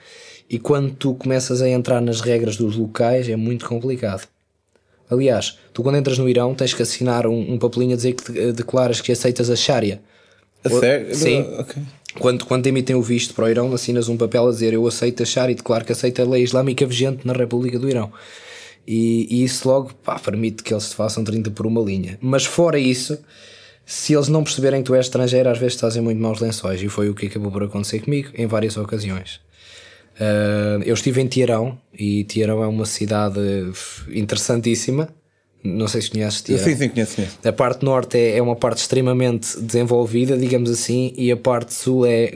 e 0.49 0.57
quando 0.57 0.93
tu 0.93 1.13
começas 1.15 1.61
a 1.61 1.69
entrar 1.69 2.01
nas 2.01 2.21
regras 2.21 2.55
dos 2.55 2.75
locais 2.75 3.27
é 3.27 3.35
muito 3.35 3.67
complicado. 3.67 4.27
Aliás, 5.09 5.57
tu 5.73 5.83
quando 5.83 5.97
entras 5.97 6.17
no 6.17 6.27
Irão 6.27 6.53
tens 6.55 6.73
que 6.73 6.81
assinar 6.81 7.27
um, 7.27 7.53
um 7.53 7.57
papelinho 7.57 7.93
a 7.93 7.95
dizer 7.95 8.13
que 8.13 8.51
declaras 8.51 9.01
que 9.01 9.11
aceitas 9.11 9.49
a 9.49 9.55
Sharia. 9.55 10.01
A 10.63 10.69
sério? 10.69 11.15
Sim. 11.15 11.41
Ok. 11.59 11.81
Quando, 12.19 12.45
quando 12.45 12.65
emitem 12.67 12.95
o 12.95 13.01
visto 13.01 13.33
para 13.33 13.45
o 13.45 13.49
Irão, 13.49 13.73
assinas 13.73 14.07
um 14.07 14.17
papel 14.17 14.47
a 14.47 14.51
dizer 14.51 14.73
eu 14.73 14.87
aceito 14.87 15.21
a 15.21 15.25
Sharia 15.25 15.51
e 15.51 15.55
declaro 15.55 15.85
que 15.85 15.91
aceito 15.91 16.21
a 16.21 16.25
lei 16.25 16.43
islâmica 16.43 16.85
vigente 16.85 17.27
na 17.27 17.33
República 17.33 17.77
do 17.77 17.89
Irão. 17.89 18.11
E, 18.87 19.27
e 19.29 19.43
isso 19.43 19.67
logo 19.67 19.91
pá, 20.03 20.17
permite 20.19 20.63
que 20.63 20.73
eles 20.73 20.89
te 20.89 20.95
façam 20.95 21.23
30 21.23 21.51
por 21.51 21.65
uma 21.65 21.81
linha. 21.81 22.17
Mas 22.21 22.45
fora 22.45 22.79
isso, 22.79 23.17
se 23.85 24.13
eles 24.13 24.27
não 24.27 24.43
perceberem 24.43 24.81
que 24.81 24.87
tu 24.87 24.95
és 24.95 25.05
estrangeiro, 25.05 25.49
às 25.49 25.57
vezes 25.57 25.73
estás 25.73 25.95
em 25.95 26.01
muito 26.01 26.21
maus 26.21 26.39
lençóis. 26.39 26.81
E 26.81 26.87
foi 26.87 27.09
o 27.09 27.15
que 27.15 27.27
acabou 27.27 27.51
por 27.51 27.63
acontecer 27.63 27.99
comigo 27.99 28.29
em 28.35 28.47
várias 28.47 28.77
ocasiões. 28.77 29.39
Uh, 30.15 30.81
eu 30.85 30.93
estive 30.93 31.21
em 31.21 31.27
Tiarão 31.27 31.77
e 31.93 32.23
Tiarão 32.23 32.63
é 32.63 32.67
uma 32.67 32.85
cidade 32.85 33.39
interessantíssima. 34.09 35.09
Não 35.63 35.87
sei 35.87 36.01
se 36.01 36.11
conheces 36.11 36.41
Tiarão. 36.41 36.63
Sim, 36.63 36.75
sim, 36.75 36.89
conheço, 36.89 37.15
conheço. 37.15 37.39
A 37.43 37.51
parte 37.51 37.83
norte 37.83 38.17
é, 38.17 38.37
é 38.37 38.41
uma 38.41 38.55
parte 38.55 38.77
extremamente 38.77 39.59
desenvolvida, 39.59 40.37
digamos 40.37 40.69
assim, 40.69 41.13
e 41.17 41.31
a 41.31 41.37
parte 41.37 41.73
sul 41.73 42.05
é 42.05 42.33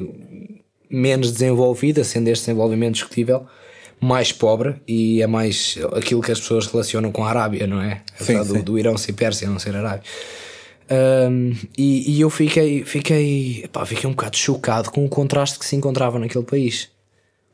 menos 0.90 1.32
desenvolvida, 1.32 2.04
sendo 2.04 2.28
este 2.30 2.46
desenvolvimento 2.46 2.96
discutível, 2.96 3.46
mais 4.02 4.32
pobre 4.32 4.76
e 4.88 5.22
é 5.22 5.28
mais 5.28 5.78
aquilo 5.94 6.22
que 6.22 6.32
as 6.32 6.40
pessoas 6.40 6.66
relacionam 6.68 7.12
com 7.12 7.24
a 7.24 7.30
Arábia, 7.30 7.68
não 7.68 7.82
é? 7.82 8.02
Sim, 8.20 8.38
do, 8.38 8.46
sim. 8.46 8.62
do 8.62 8.80
Irão 8.80 8.98
ser 8.98 9.14
Pérsia, 9.14 9.48
não 9.48 9.60
ser 9.60 9.76
Arábia. 9.76 10.04
Um, 11.30 11.54
e, 11.78 12.16
e 12.16 12.22
eu 12.22 12.30
fiquei, 12.30 12.84
fiquei, 12.84 13.70
pá, 13.72 13.86
fiquei 13.86 14.10
um 14.10 14.14
bocado 14.14 14.36
chocado 14.36 14.90
com 14.90 15.06
o 15.06 15.10
contraste 15.10 15.60
que 15.60 15.66
se 15.66 15.76
encontrava 15.76 16.18
naquele 16.18 16.44
país. 16.44 16.90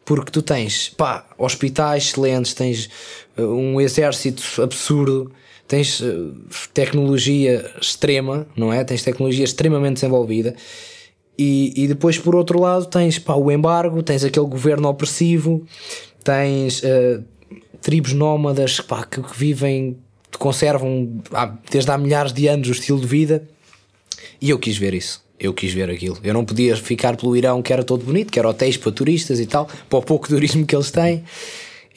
Porque 0.05 0.31
tu 0.31 0.43
tens 0.43 0.89
pá, 0.89 1.25
hospitais 1.35 2.05
excelentes, 2.05 2.53
tens 2.53 2.89
uh, 3.37 3.41
um 3.41 3.81
exército 3.81 4.61
absurdo, 4.61 5.31
tens 5.67 5.99
uh, 5.99 6.31
tecnologia 6.73 7.71
extrema, 7.81 8.47
não 8.55 8.71
é? 8.71 8.83
Tens 8.83 9.01
tecnologia 9.01 9.43
extremamente 9.43 9.95
desenvolvida. 9.95 10.55
E, 11.37 11.73
e 11.75 11.87
depois, 11.87 12.19
por 12.19 12.35
outro 12.35 12.61
lado, 12.61 12.85
tens 12.85 13.17
pá, 13.17 13.33
o 13.33 13.51
embargo, 13.51 14.03
tens 14.03 14.23
aquele 14.23 14.45
governo 14.45 14.87
opressivo, 14.87 15.65
tens 16.23 16.83
uh, 16.83 17.23
tribos 17.81 18.13
nómadas 18.13 18.79
pá, 18.79 19.03
que, 19.03 19.21
que 19.21 19.37
vivem, 19.37 19.97
conservam 20.37 21.19
há, 21.33 21.47
desde 21.71 21.89
há 21.89 21.97
milhares 21.97 22.31
de 22.31 22.47
anos 22.47 22.69
o 22.69 22.71
estilo 22.71 23.01
de 23.01 23.07
vida. 23.07 23.47
E 24.39 24.51
eu 24.51 24.59
quis 24.59 24.77
ver 24.77 24.93
isso. 24.93 25.24
Eu 25.39 25.53
quis 25.53 25.73
ver 25.73 25.89
aquilo. 25.89 26.17
Eu 26.23 26.33
não 26.33 26.45
podia 26.45 26.75
ficar 26.77 27.17
pelo 27.17 27.35
Irão, 27.35 27.61
que 27.61 27.73
era 27.73 27.83
todo 27.83 28.03
bonito, 28.05 28.31
que 28.31 28.39
era 28.39 28.47
hotéis 28.47 28.77
para 28.77 28.91
turistas 28.91 29.39
e 29.39 29.45
tal, 29.45 29.67
para 29.89 29.99
o 29.99 30.01
pouco 30.01 30.27
turismo 30.27 30.65
que 30.65 30.75
eles 30.75 30.91
têm. 30.91 31.23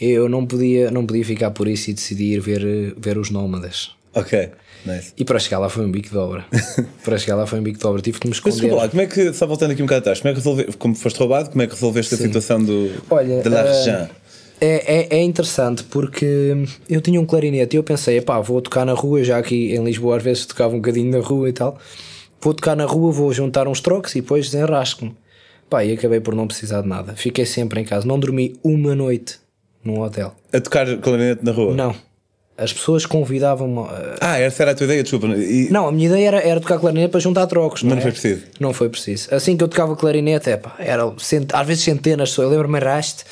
Eu 0.01 0.29
não 0.29 0.47
podia, 0.47 0.91
não 0.91 1.05
podia 1.05 1.25
ficar 1.25 1.51
por 1.51 1.67
isso 1.69 1.91
e 1.91 1.95
decidi 1.95 2.35
ir 2.35 2.41
ver, 2.41 2.95
ver 2.97 3.19
os 3.19 3.31
nómadas. 3.31 3.91
Ok, 4.15 4.51
nice. 4.87 5.13
E 5.17 5.25
para 5.25 5.39
chegar 5.39 5.59
lá 5.59 5.69
foi 5.69 5.85
um 5.85 5.91
bico 5.91 6.09
de 6.09 6.17
obra. 6.17 6.45
para 7.05 7.19
chegar 7.19 7.37
lá 7.37 7.47
foi 7.47 7.61
um 7.61 7.63
bico 7.63 7.79
de 7.79 7.87
obra. 7.87 8.01
Tive 8.03 8.19
que 8.19 8.27
me 8.27 8.31
Mas 8.31 8.39
esconder. 8.39 8.61
desculpa 8.61 8.83
lá, 8.83 8.89
como 8.89 9.03
é 9.03 9.07
que, 9.07 9.33
só 9.33 9.47
voltando 9.47 9.73
aqui 9.73 9.83
um 9.83 9.87
bocado 9.87 10.01
atrás, 10.01 10.21
como 10.21 10.31
é 10.31 10.33
que 10.33 10.39
resolveste, 10.39 10.77
como 10.77 10.95
foste 10.95 11.19
roubado, 11.19 11.51
como 11.51 11.63
é 11.63 11.67
que 11.67 11.75
resolveste 11.75 12.15
a 12.15 12.19
situação 12.19 12.63
do, 12.63 12.91
Olha, 13.11 13.43
de 13.43 13.49
l'argent? 13.49 14.11
É, 14.61 15.17
é, 15.17 15.19
é 15.19 15.23
interessante 15.23 15.85
porque 15.85 16.65
eu 16.91 17.01
tinha 17.01 17.21
um 17.21 17.25
clarinete 17.25 17.77
e 17.77 17.79
eu 17.79 17.85
pensei, 17.85 18.21
pá, 18.21 18.41
vou 18.41 18.61
tocar 18.61 18.85
na 18.85 18.93
rua, 18.93 19.23
já 19.23 19.39
aqui 19.39 19.73
em 19.73 19.85
Lisboa 19.85 20.17
às 20.17 20.23
vezes 20.23 20.47
tocava 20.47 20.75
um 20.75 20.79
bocadinho 20.79 21.11
na 21.11 21.25
rua 21.25 21.49
e 21.49 21.53
tal. 21.53 21.79
Vou 22.41 22.55
tocar 22.55 22.77
na 22.77 22.85
rua, 22.85 23.11
vou 23.13 23.33
juntar 23.33 23.67
uns 23.69 23.81
trocos 23.81 24.15
e 24.15 24.21
depois 24.21 24.51
desenrasco-me. 24.51 25.15
Pá, 25.69 25.85
e 25.85 25.93
acabei 25.93 26.21
por 26.21 26.35
não 26.35 26.47
precisar 26.47 26.81
de 26.83 26.89
nada. 26.89 27.15
Fiquei 27.15 27.45
sempre 27.45 27.81
em 27.81 27.85
casa. 27.85 28.07
Não 28.07 28.19
dormi 28.19 28.57
uma 28.65 28.95
noite 28.95 29.39
num 29.85 30.01
hotel. 30.01 30.35
A 30.53 30.61
tocar 30.61 30.87
clarinete 30.99 31.45
na 31.45 31.53
rua? 31.53 31.75
Não. 31.75 31.95
As 32.57 32.73
pessoas 32.73 33.07
convidavam-me. 33.07 33.79
a- 33.81 34.17
Ah, 34.21 34.39
essa 34.41 34.63
era 34.63 34.73
a 34.73 34.75
tua 34.75 34.85
ideia, 34.85 35.03
desculpa. 35.03 35.27
E, 35.29 35.69
Não, 35.71 35.87
a 35.87 35.93
minha 35.93 36.09
ideia 36.09 36.29
era, 36.29 36.41
era 36.41 36.61
tocar 36.61 36.79
clarinete 36.79 37.11
para 37.13 37.21
juntar 37.21 37.47
trocos. 37.47 37.83
Não, 37.83 37.91
Mas 37.91 37.97
não 37.97 38.01
é? 38.01 38.03
foi 38.03 38.13
preciso. 38.13 38.43
Não 38.59 38.73
foi 38.73 38.89
preciso. 38.89 39.35
Assim 39.35 39.57
que 39.57 39.63
eu 39.63 39.69
tocava 39.69 39.95
clarinete, 39.95 40.49
é 40.51 40.57
pá, 40.57 40.75
era 40.79 41.13
cent... 41.19 41.53
às 41.55 41.67
vezes 41.67 41.85
centenas. 41.85 42.37
Eu 42.37 42.49
lembro-me 42.49 42.79
raste, 42.81 43.25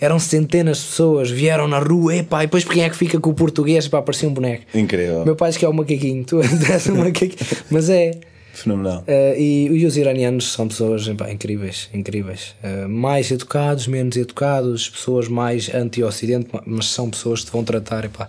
eram 0.00 0.18
centenas 0.18 0.78
de 0.78 0.84
pessoas, 0.86 1.30
vieram 1.30 1.68
na 1.68 1.78
rua, 1.78 2.16
epá, 2.16 2.42
e 2.42 2.46
depois 2.46 2.64
quem 2.64 2.82
é 2.82 2.88
que 2.90 2.96
fica 2.96 3.20
com 3.20 3.30
o 3.30 3.34
português? 3.34 3.86
Pá, 3.86 4.02
parecia 4.02 4.28
um 4.28 4.32
boneco. 4.32 4.64
Incrível. 4.74 5.24
Meu 5.24 5.36
pai 5.36 5.50
diz 5.50 5.58
que 5.58 5.64
é 5.64 5.68
um 5.68 5.72
macaquinho, 5.72 6.24
tu 6.24 6.40
és 6.42 6.86
um 6.88 6.96
macaquinho. 6.96 7.34
Mas 7.70 7.88
é. 7.90 8.12
Fenomenal. 8.54 9.02
Eh, 9.06 9.34
e, 9.38 9.66
e 9.66 9.84
os 9.86 9.96
iranianos 9.96 10.52
são 10.52 10.68
pessoas 10.68 11.06
epá, 11.08 11.30
incríveis, 11.30 11.88
incríveis. 11.92 12.54
Eh, 12.62 12.86
mais 12.86 13.30
educados, 13.30 13.86
menos 13.86 14.16
educados, 14.16 14.88
pessoas 14.88 15.28
mais 15.28 15.72
anti-ocidente, 15.74 16.48
ma- 16.52 16.62
mas 16.64 16.86
são 16.86 17.10
pessoas 17.10 17.40
que 17.40 17.46
te 17.46 17.52
vão 17.52 17.64
tratar. 17.64 18.04
Epá. 18.04 18.28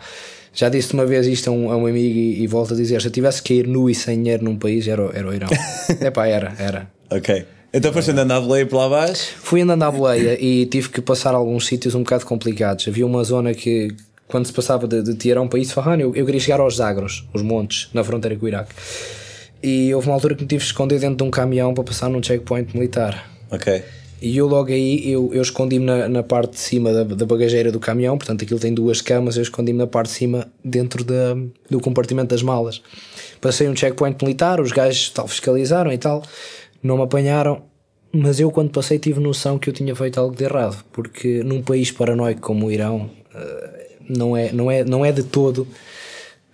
Já 0.53 0.69
disse 0.69 0.93
uma 0.93 1.05
vez 1.05 1.27
isto 1.27 1.49
a 1.49 1.51
um, 1.53 1.71
a 1.71 1.77
um 1.77 1.85
amigo 1.85 2.17
e, 2.17 2.41
e 2.43 2.47
volto 2.47 2.73
a 2.73 2.77
dizer: 2.77 3.01
se 3.01 3.07
eu 3.07 3.11
tivesse 3.11 3.41
que 3.41 3.53
ir 3.55 3.67
nu 3.67 3.89
e 3.89 3.95
sem 3.95 4.17
dinheiro 4.17 4.43
num 4.43 4.57
país, 4.57 4.87
era, 4.87 5.03
era 5.13 5.27
o 5.27 5.33
Irão. 5.33 5.49
Epá, 6.01 6.27
era, 6.27 6.53
era. 6.57 6.89
Ok. 7.09 7.45
Então 7.73 7.91
foste 7.91 8.11
andando 8.11 8.31
à 8.31 8.39
boleia 8.39 8.65
por 8.65 8.77
lá 8.77 8.85
abaixo. 8.85 9.33
Fui 9.37 9.59
andando 9.61 9.83
à 9.83 9.91
boleia 9.91 10.37
e 10.41 10.65
tive 10.65 10.87
que 10.89 11.01
passar 11.01 11.35
alguns 11.35 11.65
sítios 11.67 11.93
um 11.93 11.99
bocado 12.03 12.25
complicados. 12.25 12.87
Havia 12.87 13.05
uma 13.05 13.21
zona 13.25 13.53
que, 13.53 13.89
quando 14.29 14.45
se 14.45 14.53
passava 14.53 14.87
de, 14.87 15.03
de 15.03 15.13
Tiarão 15.15 15.45
para 15.45 15.59
Isfahan, 15.59 15.97
eu, 15.99 16.15
eu 16.15 16.25
queria 16.25 16.39
chegar 16.39 16.61
aos 16.61 16.77
Zagros, 16.77 17.27
os 17.33 17.41
montes, 17.41 17.89
na 17.93 18.01
fronteira 18.01 18.37
com 18.37 18.45
o 18.45 18.47
Iraque. 18.47 18.73
E 19.61 19.93
houve 19.93 20.07
uma 20.07 20.13
altura 20.13 20.35
que 20.35 20.41
me 20.43 20.47
tive 20.47 20.61
que 20.61 20.67
esconder 20.67 20.99
dentro 20.99 21.17
de 21.17 21.23
um 21.23 21.31
caminhão 21.31 21.73
para 21.73 21.83
passar 21.83 22.09
num 22.09 22.21
checkpoint 22.21 22.75
militar. 22.75 23.29
Ok. 23.51 23.83
E 24.21 24.37
eu 24.37 24.47
logo 24.47 24.71
aí, 24.71 25.11
eu, 25.11 25.29
eu 25.33 25.41
escondi-me 25.41 25.85
na, 25.85 26.07
na 26.07 26.23
parte 26.23 26.53
de 26.53 26.59
cima 26.59 26.91
da, 26.93 27.03
da 27.03 27.25
bagageira 27.25 27.71
do 27.71 27.79
caminhão, 27.79 28.17
portanto 28.17 28.43
aquilo 28.43 28.59
tem 28.59 28.73
duas 28.73 29.01
camas, 29.01 29.35
eu 29.35 29.43
escondi-me 29.43 29.77
na 29.77 29.87
parte 29.87 30.07
de 30.07 30.13
cima 30.13 30.47
dentro 30.63 31.03
da, 31.03 31.35
do 31.69 31.79
compartimento 31.79 32.29
das 32.29 32.41
malas. 32.41 32.81
Passei 33.41 33.67
um 33.67 33.75
checkpoint 33.75 34.23
militar, 34.23 34.61
os 34.61 34.71
gajos 34.71 35.09
tal, 35.09 35.27
fiscalizaram 35.27 35.91
e 35.91 35.97
tal, 35.97 36.23
não 36.81 36.97
me 36.97 37.03
apanharam, 37.03 37.63
mas 38.11 38.39
eu 38.39 38.49
quando 38.49 38.71
passei 38.71 38.97
tive 38.97 39.19
noção 39.19 39.59
que 39.59 39.69
eu 39.69 39.73
tinha 39.73 39.93
feito 39.95 40.19
algo 40.19 40.35
de 40.35 40.45
errado, 40.45 40.83
porque 40.93 41.43
num 41.43 41.61
país 41.61 41.91
paranoico 41.91 42.39
como 42.39 42.67
o 42.67 42.71
Irão 42.71 43.09
eh, 43.33 43.87
não 44.07 44.35
é, 44.35 44.51
não 44.51 44.71
é, 44.71 44.83
não 44.83 45.05
é 45.05 45.11
de 45.11 45.23
todo 45.23 45.67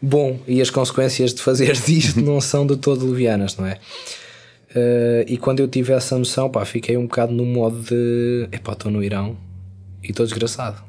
bom 0.02 0.40
e 0.48 0.62
as 0.62 0.70
consequências 0.70 1.34
de 1.34 1.42
fazer 1.42 1.74
disto 1.86 2.22
não 2.22 2.42
são 2.42 2.66
de 2.66 2.76
todo 2.78 3.06
levianas, 3.06 3.56
não 3.58 3.66
é? 3.66 3.78
Uh, 4.72 5.28
e 5.28 5.38
quando 5.38 5.60
eu 5.60 5.68
tive 5.68 5.92
essa 5.92 6.18
noção, 6.18 6.50
pá, 6.50 6.64
fiquei 6.64 6.96
um 6.96 7.04
bocado 7.04 7.34
no 7.34 7.46
modo 7.46 7.82
de 7.82 8.48
epá, 8.52 8.72
estou 8.72 8.90
no 8.90 9.04
Irão 9.04 9.38
e 10.02 10.12
estou 10.12 10.26
desgraçado. 10.26 10.82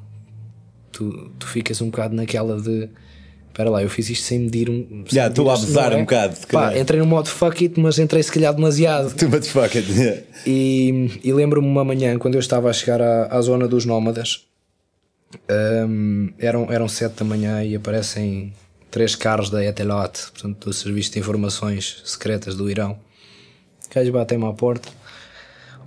Tu, 0.92 1.31
tu 1.38 1.46
ficas 1.46 1.81
um 1.81 1.87
bocado 1.87 2.14
naquela 2.14 2.61
de 2.61 2.88
espera 3.53 3.68
lá, 3.68 3.83
eu 3.83 3.90
fiz 3.90 4.09
isto 4.09 4.25
sem 4.25 4.38
medir 4.38 4.70
um. 4.70 5.05
Já, 5.07 5.27
estou 5.27 5.51
a 5.51 5.55
abusar 5.55 5.90
não 5.90 5.98
um 5.98 6.03
bocado, 6.03 6.37
Pá, 6.51 6.77
entrei 6.79 6.98
no 6.98 7.07
modo 7.07 7.29
fuck 7.29 7.64
it, 7.64 7.79
mas 7.79 7.98
entrei 7.98 8.22
se 8.22 8.33
calhar 8.33 8.55
demasiado. 8.55 9.12
Too 9.16 9.29
much 9.29 9.48
fucking. 9.48 9.85
Yeah. 9.90 10.22
E, 10.46 11.20
e 11.22 11.33
lembro-me 11.33 11.66
uma 11.66 11.85
manhã, 11.85 12.18
quando 12.18 12.35
eu 12.35 12.40
estava 12.40 12.70
a 12.70 12.72
chegar 12.72 13.01
à, 13.01 13.27
à 13.27 13.40
zona 13.42 13.68
dos 13.68 13.85
nómadas, 13.85 14.46
hum, 15.87 16.31
eram, 16.38 16.72
eram 16.72 16.88
sete 16.88 17.16
da 17.16 17.25
manhã 17.25 17.62
e 17.62 17.77
aparecem 17.77 18.53
três 18.92 19.16
carros 19.16 19.48
da 19.48 19.64
Etelot, 19.64 20.31
portanto, 20.33 20.66
do 20.66 20.72
Serviço 20.72 21.12
de 21.12 21.18
Informações 21.18 22.02
Secretas 22.05 22.55
do 22.55 22.70
Irão. 22.70 23.00
Gajos 23.92 24.12
batem-me 24.12 24.44
à 24.44 24.52
porta. 24.52 24.90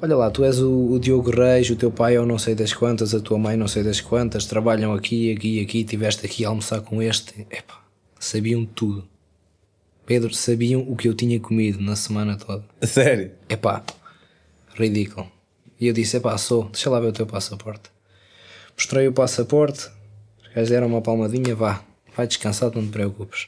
Olha 0.02 0.18
lá, 0.18 0.32
tu 0.32 0.44
és 0.44 0.60
o, 0.60 0.92
o 0.92 1.00
Diogo 1.00 1.30
Reis, 1.30 1.70
o 1.70 1.76
teu 1.76 1.92
pai 1.92 2.16
é 2.16 2.20
o 2.20 2.26
não 2.26 2.40
sei 2.40 2.56
das 2.56 2.74
quantas, 2.74 3.14
a 3.14 3.20
tua 3.20 3.38
mãe 3.38 3.56
não 3.56 3.68
sei 3.68 3.84
das 3.84 4.02
quantas, 4.02 4.48
trabalham 4.48 4.92
aqui, 4.92 5.32
aqui, 5.32 5.62
aqui, 5.62 5.84
tiveste 5.84 6.26
aqui 6.26 6.44
a 6.44 6.50
almoçar 6.50 6.82
com 6.82 7.00
este. 7.02 7.46
Epá, 7.52 7.80
sabiam 8.20 8.66
tudo. 8.66 9.08
Pedro, 10.04 10.34
sabiam 10.34 10.82
o 10.82 10.96
que 10.96 11.08
eu 11.08 11.14
tinha 11.14 11.40
comido 11.40 11.80
na 11.82 11.96
semana 11.96 12.36
toda. 12.36 12.66
Sério. 12.82 13.32
Epá, 13.48 13.84
ridículo. 14.74 15.32
E 15.80 15.86
eu 15.86 15.94
disse: 15.94 16.18
Epá, 16.18 16.36
sou, 16.40 16.70
deixa 16.70 16.90
lá 16.90 17.00
ver 17.00 17.08
o 17.08 17.14
teu 17.14 17.28
passaporte. 17.28 17.92
Mostrei 18.76 19.08
o 19.08 19.14
passaporte, 19.14 19.90
os 20.42 20.54
gajos 20.56 20.70
deram 20.70 20.88
uma 20.88 21.02
palmadinha, 21.02 21.56
vá, 21.56 21.84
vai 22.16 22.28
descansar, 22.28 22.72
não 22.74 22.84
te 22.86 22.92
preocupes. 22.92 23.48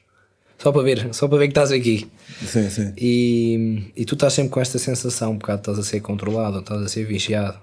Só 0.58 0.72
para 0.72 0.82
ver, 0.82 1.14
só 1.14 1.28
para 1.28 1.38
ver 1.38 1.48
que 1.48 1.52
estás 1.52 1.72
aqui. 1.72 2.08
Sim, 2.46 2.70
sim. 2.70 2.94
E, 2.98 3.92
e 3.96 4.06
tu 4.06 4.16
estás 4.16 4.34
sempre 4.34 4.50
com 4.50 4.60
esta 4.60 4.80
sensação, 4.80 5.34
um 5.34 5.38
bocado 5.38 5.60
estás 5.60 5.80
a 5.80 5.84
ser 5.84 6.02
controlado, 6.02 6.60
estás 6.60 6.82
a 6.82 6.88
ser 6.88 7.06
vigiado. 7.06 7.60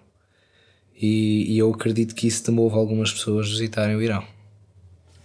E, 1.01 1.53
e 1.53 1.59
eu 1.59 1.73
acredito 1.73 2.15
que 2.15 2.29
isso 2.29 2.45
te 2.45 2.51
move 2.53 2.77
algumas 2.77 3.13
pessoas 3.13 3.47
a 3.47 3.51
visitarem 3.51 3.97
o 3.97 4.03
Irão. 4.03 4.25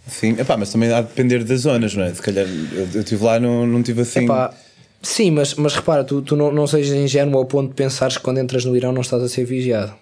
Sim, 0.07 0.31
epá, 0.39 0.57
mas 0.57 0.71
também 0.71 0.91
há 0.91 1.01
de 1.01 1.09
depender 1.09 1.43
das 1.43 1.61
zonas, 1.61 1.93
não 1.93 2.03
é? 2.03 2.13
Se 2.13 2.21
calhar 2.21 2.47
eu 2.47 2.87
eu 2.95 3.01
estive 3.01 3.23
lá 3.23 3.39
não, 3.39 3.67
não 3.67 3.83
tive 3.83 4.01
assim. 4.01 4.23
Epá, 4.23 4.51
sim, 5.03 5.29
mas, 5.29 5.53
mas 5.53 5.75
repara, 5.75 6.03
tu, 6.03 6.23
tu 6.23 6.35
não, 6.35 6.51
não 6.51 6.65
sejas 6.65 6.97
ingênuo 6.97 7.37
ao 7.37 7.45
ponto 7.45 7.69
de 7.69 7.75
pensares 7.75 8.17
que 8.17 8.23
quando 8.23 8.39
entras 8.39 8.65
no 8.65 8.75
Irão 8.75 8.91
não 8.91 9.01
estás 9.01 9.21
a 9.21 9.29
ser 9.29 9.45
vigiado. 9.45 9.93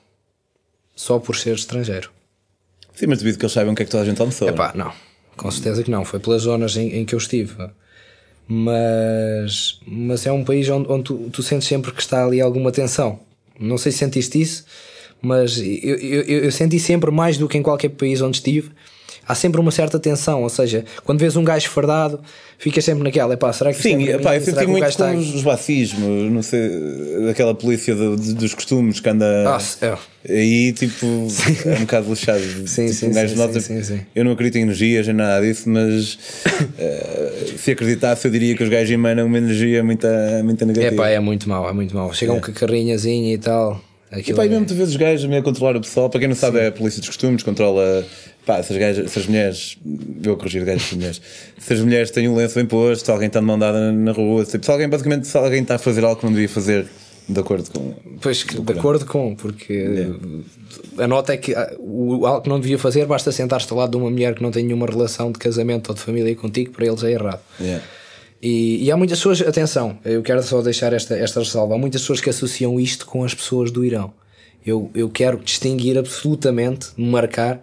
Só 0.96 1.20
por 1.20 1.36
ser 1.36 1.54
estrangeiro. 1.56 2.10
Sim, 2.96 3.08
mas 3.08 3.20
devido 3.20 3.38
que 3.38 3.44
eles 3.44 3.52
saibam 3.52 3.74
o 3.74 3.76
que 3.76 3.84
é 3.84 3.86
que 3.86 3.92
toda 3.92 4.04
a 4.04 4.06
gente 4.06 4.20
almoçou. 4.22 4.48
Epá, 4.48 4.72
não. 4.74 4.92
Com 5.38 5.52
certeza 5.52 5.84
que 5.84 5.92
não, 5.92 6.04
foi 6.04 6.20
pelas 6.20 6.42
zonas 6.42 6.76
em, 6.76 6.90
em 6.98 7.06
que 7.06 7.16
eu 7.16 7.20
estive. 7.20 7.56
Mas, 8.48 9.80
mas 9.86 10.26
é 10.26 10.32
um 10.32 10.44
país 10.44 10.68
onde, 10.70 10.90
onde 10.90 11.04
tu, 11.04 11.30
tu, 11.32 11.44
sentes 11.44 11.68
sempre 11.68 11.92
que 11.92 12.02
está 12.02 12.26
ali 12.26 12.42
alguma 12.42 12.72
tensão. 12.72 13.20
Não 13.60 13.78
sei 13.78 13.92
se 13.92 14.00
sentiste 14.00 14.42
isso, 14.42 14.66
mas 15.22 15.58
eu, 15.60 15.96
eu, 15.98 16.24
eu 16.24 16.52
senti 16.52 16.80
sempre 16.80 17.12
mais 17.12 17.38
do 17.38 17.48
que 17.48 17.58
em 17.58 17.62
qualquer 17.62 17.90
país 17.90 18.22
onde 18.22 18.38
estive 18.38 18.72
há 19.28 19.36
sempre 19.36 19.60
uma 19.60 19.72
certa 19.72 20.00
tensão, 20.00 20.42
ou 20.42 20.50
seja, 20.50 20.86
quando 21.04 21.20
vês 21.20 21.36
um 21.36 21.44
gajo 21.44 21.70
fardado, 21.70 22.20
ficas 22.58 22.84
sempre 22.86 23.04
naquela, 23.04 23.36
pá, 23.36 23.52
será 23.52 23.74
que 23.74 23.82
Sim, 23.82 24.08
é 24.08 24.14
epá, 24.14 24.36
eu 24.36 24.42
senti 24.42 24.66
muito 24.66 24.98
com 24.98 25.18
os 25.18 25.44
racismos, 25.44 26.32
não 26.32 26.42
sei, 26.42 27.30
aquela 27.30 27.54
polícia 27.54 27.94
do, 27.94 28.16
dos 28.16 28.54
costumes 28.54 29.00
que 29.00 29.10
anda 29.10 29.44
Nossa, 29.44 29.86
é. 30.26 30.34
aí, 30.34 30.72
tipo, 30.72 31.06
é 31.66 31.76
um 31.76 31.82
bocado 31.82 32.10
lixado. 32.10 32.40
sim, 32.68 32.86
tipo, 32.86 32.94
sim, 32.94 33.10
um 33.10 33.28
sim, 33.28 33.36
nota, 33.36 33.60
sim, 33.60 33.84
sim, 33.84 34.02
Eu 34.16 34.24
não 34.24 34.32
acredito 34.32 34.58
em 34.58 34.62
energias 34.62 35.06
nem 35.08 35.16
nada 35.16 35.46
disso, 35.46 35.70
mas 35.70 36.14
uh, 36.14 37.58
se 37.60 37.72
acreditasse, 37.72 38.28
eu 38.28 38.32
diria 38.32 38.56
que 38.56 38.64
os 38.64 38.70
gajos 38.70 38.92
emanam 38.92 39.26
uma 39.26 39.38
energia 39.38 39.84
muito, 39.84 40.08
muito 40.44 40.66
negativa. 40.66 40.94
É 40.94 40.98
pá, 40.98 41.10
é 41.10 41.20
muito 41.20 41.50
mau, 41.50 41.70
é 41.70 41.74
muito 41.74 41.96
mau. 41.96 42.14
Chegam 42.14 42.38
é. 42.38 42.40
com 42.40 42.52
a 42.52 42.54
carrinhazinha 42.54 43.34
e 43.34 43.38
tal. 43.38 43.82
Aquilo 44.12 44.38
e 44.38 44.38
pá, 44.38 44.46
é... 44.46 44.50
mesmo 44.50 44.66
tu 44.66 44.74
vês 44.74 44.90
os 44.90 44.96
gajos 44.96 45.26
a 45.26 45.28
meio 45.28 45.44
controlar 45.44 45.76
o 45.76 45.82
pessoal, 45.82 46.10
para 46.10 46.20
quem 46.20 46.30
não 46.30 46.36
sabe, 46.36 46.58
Sim. 46.58 46.64
é 46.64 46.68
a 46.68 46.72
polícia 46.72 47.00
dos 47.00 47.10
costumes, 47.10 47.44
controla 47.44 48.06
Pá, 48.48 48.64
se 48.64 48.72
as, 48.72 48.80
gajas, 48.80 49.12
se 49.12 49.20
as 49.20 49.28
mulheres, 49.28 49.78
vou 50.24 50.38
corrigir 50.38 50.64
gajas 50.64 50.90
e 50.94 50.96
mulheres, 50.96 51.22
se 51.60 51.74
as 51.74 51.80
mulheres 51.82 52.12
têm 52.12 52.30
um 52.30 52.36
lenço 52.36 52.56
bem 52.56 52.66
posto, 52.66 53.04
se 53.04 53.12
alguém 53.12 53.28
está 53.28 53.42
de 53.42 53.46
mão 53.46 53.60
dada 53.60 53.92
na 53.92 54.14
rua, 54.14 54.46
se, 54.46 54.58
se 54.58 54.72
alguém, 54.72 54.88
basicamente, 54.88 55.28
se 55.28 55.38
alguém 55.38 55.64
está 55.64 55.76
a 55.76 55.78
fazer 55.78 56.06
algo 56.06 56.18
que 56.18 56.26
não 56.26 56.32
devia 56.32 56.48
fazer, 56.48 56.88
de 57.28 57.40
acordo 57.42 57.70
com. 57.70 57.94
Pois, 58.22 58.46
de 58.46 58.72
acordo 58.72 59.06
com, 59.06 59.36
porque 59.36 59.74
yeah. 59.74 60.16
a 61.00 61.08
nota 61.10 61.34
é 61.34 61.38
que 61.38 61.54
ah, 61.54 61.76
o 61.78 62.26
algo 62.26 62.42
que 62.42 62.48
não 62.48 62.58
devia 62.58 62.80
fazer 62.80 63.06
basta 63.06 63.34
sentar-se 63.34 63.70
ao 63.70 63.80
lado 63.80 63.92
de 63.92 63.98
uma 63.98 64.10
mulher 64.10 64.34
que 64.34 64.42
não 64.42 64.50
tem 64.50 64.64
nenhuma 64.64 64.86
relação 64.86 65.30
de 65.30 65.38
casamento 65.38 65.90
ou 65.90 65.96
de 65.96 66.00
família 66.00 66.34
contigo, 66.34 66.72
para 66.72 66.86
eles 66.86 67.04
é 67.04 67.12
errado. 67.12 67.42
Yeah. 67.60 67.84
E, 68.42 68.86
e, 68.86 68.90
há 68.90 68.96
muitas 68.96 69.20
pessoas, 69.20 69.42
atenção, 69.42 69.98
eu 70.06 70.22
quero 70.22 70.42
só 70.42 70.62
deixar 70.62 70.94
esta, 70.94 71.18
esta 71.18 71.42
ressalva: 71.42 71.76
há 71.76 71.78
muitas 71.78 72.00
pessoas 72.00 72.22
que 72.22 72.30
associam 72.30 72.80
isto 72.80 73.06
com 73.06 73.26
as 73.26 73.34
pessoas 73.34 73.72
do 73.72 73.84
Irão. 73.84 74.14
Eu, 74.66 74.90
eu 74.96 75.10
quero 75.10 75.38
distinguir 75.38 75.98
absolutamente, 75.98 76.88
marcar 76.96 77.62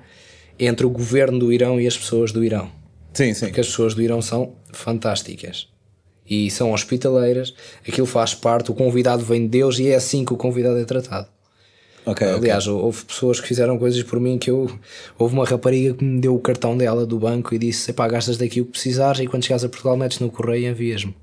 entre 0.58 0.86
o 0.86 0.90
governo 0.90 1.38
do 1.38 1.52
Irão 1.52 1.80
e 1.80 1.86
as 1.86 1.96
pessoas 1.96 2.32
do 2.32 2.44
Irão. 2.44 2.70
Sim, 3.12 3.32
sim. 3.32 3.46
Porque 3.46 3.60
as 3.60 3.66
pessoas 3.66 3.94
do 3.94 4.02
Irão 4.02 4.20
são 4.20 4.54
fantásticas 4.72 5.68
e 6.28 6.50
são 6.50 6.72
hospitaleiras, 6.72 7.54
aquilo 7.86 8.06
faz 8.06 8.34
parte, 8.34 8.70
o 8.70 8.74
convidado 8.74 9.24
vem 9.24 9.42
de 9.42 9.48
Deus 9.48 9.78
e 9.78 9.88
é 9.88 9.94
assim 9.94 10.24
que 10.24 10.32
o 10.32 10.36
convidado 10.36 10.78
é 10.78 10.84
tratado. 10.84 11.28
Okay, 12.06 12.28
Aliás, 12.28 12.66
okay. 12.66 12.82
houve 12.82 13.04
pessoas 13.04 13.40
que 13.40 13.48
fizeram 13.48 13.78
coisas 13.78 14.02
por 14.02 14.20
mim 14.20 14.36
que 14.36 14.50
eu. 14.50 14.70
Houve 15.18 15.34
uma 15.34 15.44
rapariga 15.46 15.94
que 15.94 16.04
me 16.04 16.20
deu 16.20 16.34
o 16.34 16.38
cartão 16.38 16.76
dela 16.76 17.06
do 17.06 17.18
banco 17.18 17.54
e 17.54 17.58
disse: 17.58 17.94
pá, 17.94 18.06
gastas 18.06 18.36
daqui 18.36 18.60
o 18.60 18.66
que 18.66 18.72
precisares 18.72 19.20
e 19.20 19.26
quando 19.26 19.42
chegares 19.42 19.64
a 19.64 19.70
Portugal 19.70 19.96
metes 19.96 20.18
no 20.18 20.30
correio 20.30 20.66
e 20.66 20.70
envias-me. 20.70 21.16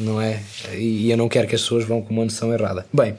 Não 0.00 0.20
é? 0.20 0.42
E 0.76 1.10
eu 1.10 1.16
não 1.16 1.28
quero 1.28 1.46
que 1.46 1.54
as 1.54 1.62
pessoas 1.62 1.84
vão 1.84 2.02
com 2.02 2.12
uma 2.12 2.24
noção 2.24 2.52
errada. 2.52 2.86
Bem, 2.92 3.16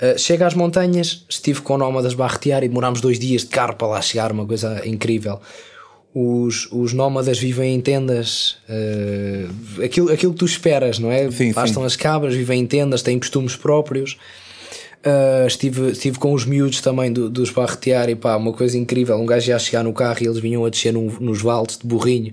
Uh, 0.00 0.16
chega 0.16 0.46
às 0.46 0.54
montanhas, 0.54 1.24
estive 1.28 1.60
com 1.60 1.76
nómadas 1.76 2.14
barretear 2.14 2.62
e 2.62 2.68
demorámos 2.68 3.00
dois 3.00 3.18
dias 3.18 3.42
de 3.42 3.48
carro 3.48 3.74
para 3.74 3.88
lá 3.88 4.00
chegar, 4.00 4.30
uma 4.30 4.46
coisa 4.46 4.86
incrível. 4.86 5.40
Os, 6.14 6.70
os 6.70 6.92
nómadas 6.92 7.38
vivem 7.38 7.74
em 7.74 7.80
tendas, 7.80 8.58
uh, 8.68 9.82
aquilo, 9.82 10.12
aquilo 10.12 10.32
que 10.32 10.38
tu 10.38 10.44
esperas, 10.44 11.00
não 11.00 11.10
é? 11.10 11.28
Sim, 11.32 11.52
Bastam 11.52 11.82
as 11.82 11.96
cabras, 11.96 12.34
vivem 12.34 12.60
em 12.60 12.66
tendas, 12.66 13.02
têm 13.02 13.18
costumes 13.18 13.56
próprios. 13.56 14.16
Uh, 14.98 15.46
estive, 15.46 15.90
estive 15.90 16.18
com 16.18 16.32
os 16.32 16.44
miúdos 16.44 16.80
também 16.80 17.12
do, 17.12 17.28
dos 17.28 17.50
barretear 17.50 18.08
e 18.08 18.14
pá, 18.14 18.36
uma 18.36 18.52
coisa 18.52 18.78
incrível. 18.78 19.16
Um 19.16 19.26
gajo 19.26 19.50
ia 19.50 19.58
chegar 19.58 19.82
no 19.82 19.92
carro 19.92 20.18
e 20.20 20.26
eles 20.26 20.38
vinham 20.38 20.64
a 20.64 20.70
descer 20.70 20.92
num, 20.92 21.10
nos 21.20 21.42
vales 21.42 21.76
de 21.76 21.86
burrinho 21.86 22.32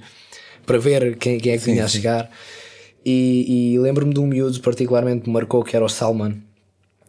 para 0.65 0.77
ver 0.77 1.15
quem, 1.17 1.39
quem 1.39 1.51
é 1.51 1.57
que 1.57 1.63
sim, 1.63 1.71
vinha 1.71 1.87
sim. 1.87 1.97
a 1.97 2.01
chegar. 2.01 2.31
E, 3.03 3.73
e 3.73 3.79
lembro-me 3.79 4.13
de 4.13 4.19
um 4.19 4.27
miúdo 4.27 4.59
particularmente 4.61 5.21
que 5.21 5.27
me 5.29 5.33
marcou 5.33 5.63
que 5.63 5.75
era 5.75 5.85
o 5.85 5.89
Salman 5.89 6.44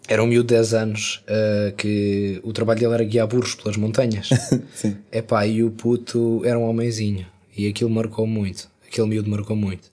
era 0.09 0.23
um 0.23 0.27
miúdo 0.27 0.49
de 0.49 0.55
10 0.55 0.75
anos 0.75 1.25
uh, 1.25 1.75
que 1.77 2.40
o 2.45 2.53
trabalho 2.53 2.81
dele 2.81 2.95
era 2.95 3.05
guiar 3.05 3.27
burros 3.27 3.55
pelas 3.55 3.77
montanhas. 3.77 4.29
Sim. 4.75 4.97
Epá, 5.11 5.47
e 5.47 5.62
o 5.62 5.71
puto 5.71 6.42
era 6.45 6.59
um 6.59 6.69
homenzinho. 6.69 7.27
E 7.57 7.69
aquilo 7.69 7.90
marcou 7.90 8.27
muito. 8.27 8.69
Aquele 8.87 9.09
miúdo 9.09 9.31
marcou 9.31 9.57
muito. 9.57 9.90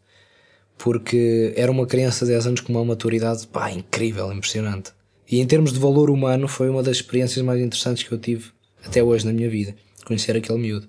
Porque 0.78 1.54
era 1.56 1.72
uma 1.72 1.86
criança 1.86 2.26
de 2.26 2.32
10 2.32 2.48
anos 2.48 2.62
com 2.62 2.74
uma 2.74 2.86
maturidade 2.86 3.48
pá, 3.48 3.72
incrível, 3.72 4.32
impressionante. 4.32 4.92
E 5.30 5.40
em 5.40 5.48
termos 5.48 5.74
de 5.74 5.80
valor 5.80 6.10
humano, 6.10 6.48
foi 6.48 6.70
uma 6.70 6.84
das 6.84 6.98
experiências 6.98 7.44
mais 7.44 7.60
interessantes 7.62 8.04
que 8.04 8.12
eu 8.12 8.18
tive 8.18 8.52
até 8.86 9.02
hoje 9.02 9.26
na 9.26 9.32
minha 9.32 9.50
vida. 9.50 9.76
Conhecer 10.06 10.36
aquele 10.36 10.60
miúdo. 10.60 10.88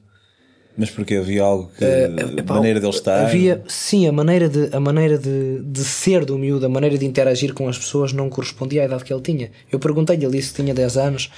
Mas 0.76 0.90
porque 0.90 1.14
havia 1.14 1.42
algo 1.42 1.70
que. 1.78 1.84
Uh, 1.84 2.38
epá, 2.38 2.54
a 2.54 2.56
maneira 2.56 2.80
dele 2.80 2.92
estar? 2.92 3.26
Havia, 3.26 3.62
sim, 3.68 4.08
a 4.08 4.12
maneira, 4.12 4.48
de, 4.48 4.74
a 4.74 4.80
maneira 4.80 5.16
de, 5.16 5.60
de 5.60 5.84
ser 5.84 6.24
do 6.24 6.36
miúdo, 6.36 6.66
a 6.66 6.68
maneira 6.68 6.98
de 6.98 7.06
interagir 7.06 7.54
com 7.54 7.68
as 7.68 7.78
pessoas 7.78 8.12
não 8.12 8.28
correspondia 8.28 8.82
à 8.82 8.84
idade 8.86 9.04
que 9.04 9.12
ele 9.12 9.22
tinha. 9.22 9.50
Eu 9.70 9.78
perguntei-lhe, 9.78 10.24
ele 10.24 10.36
disse 10.36 10.50
que 10.52 10.62
tinha 10.62 10.74
10 10.74 10.96
anos 10.96 11.30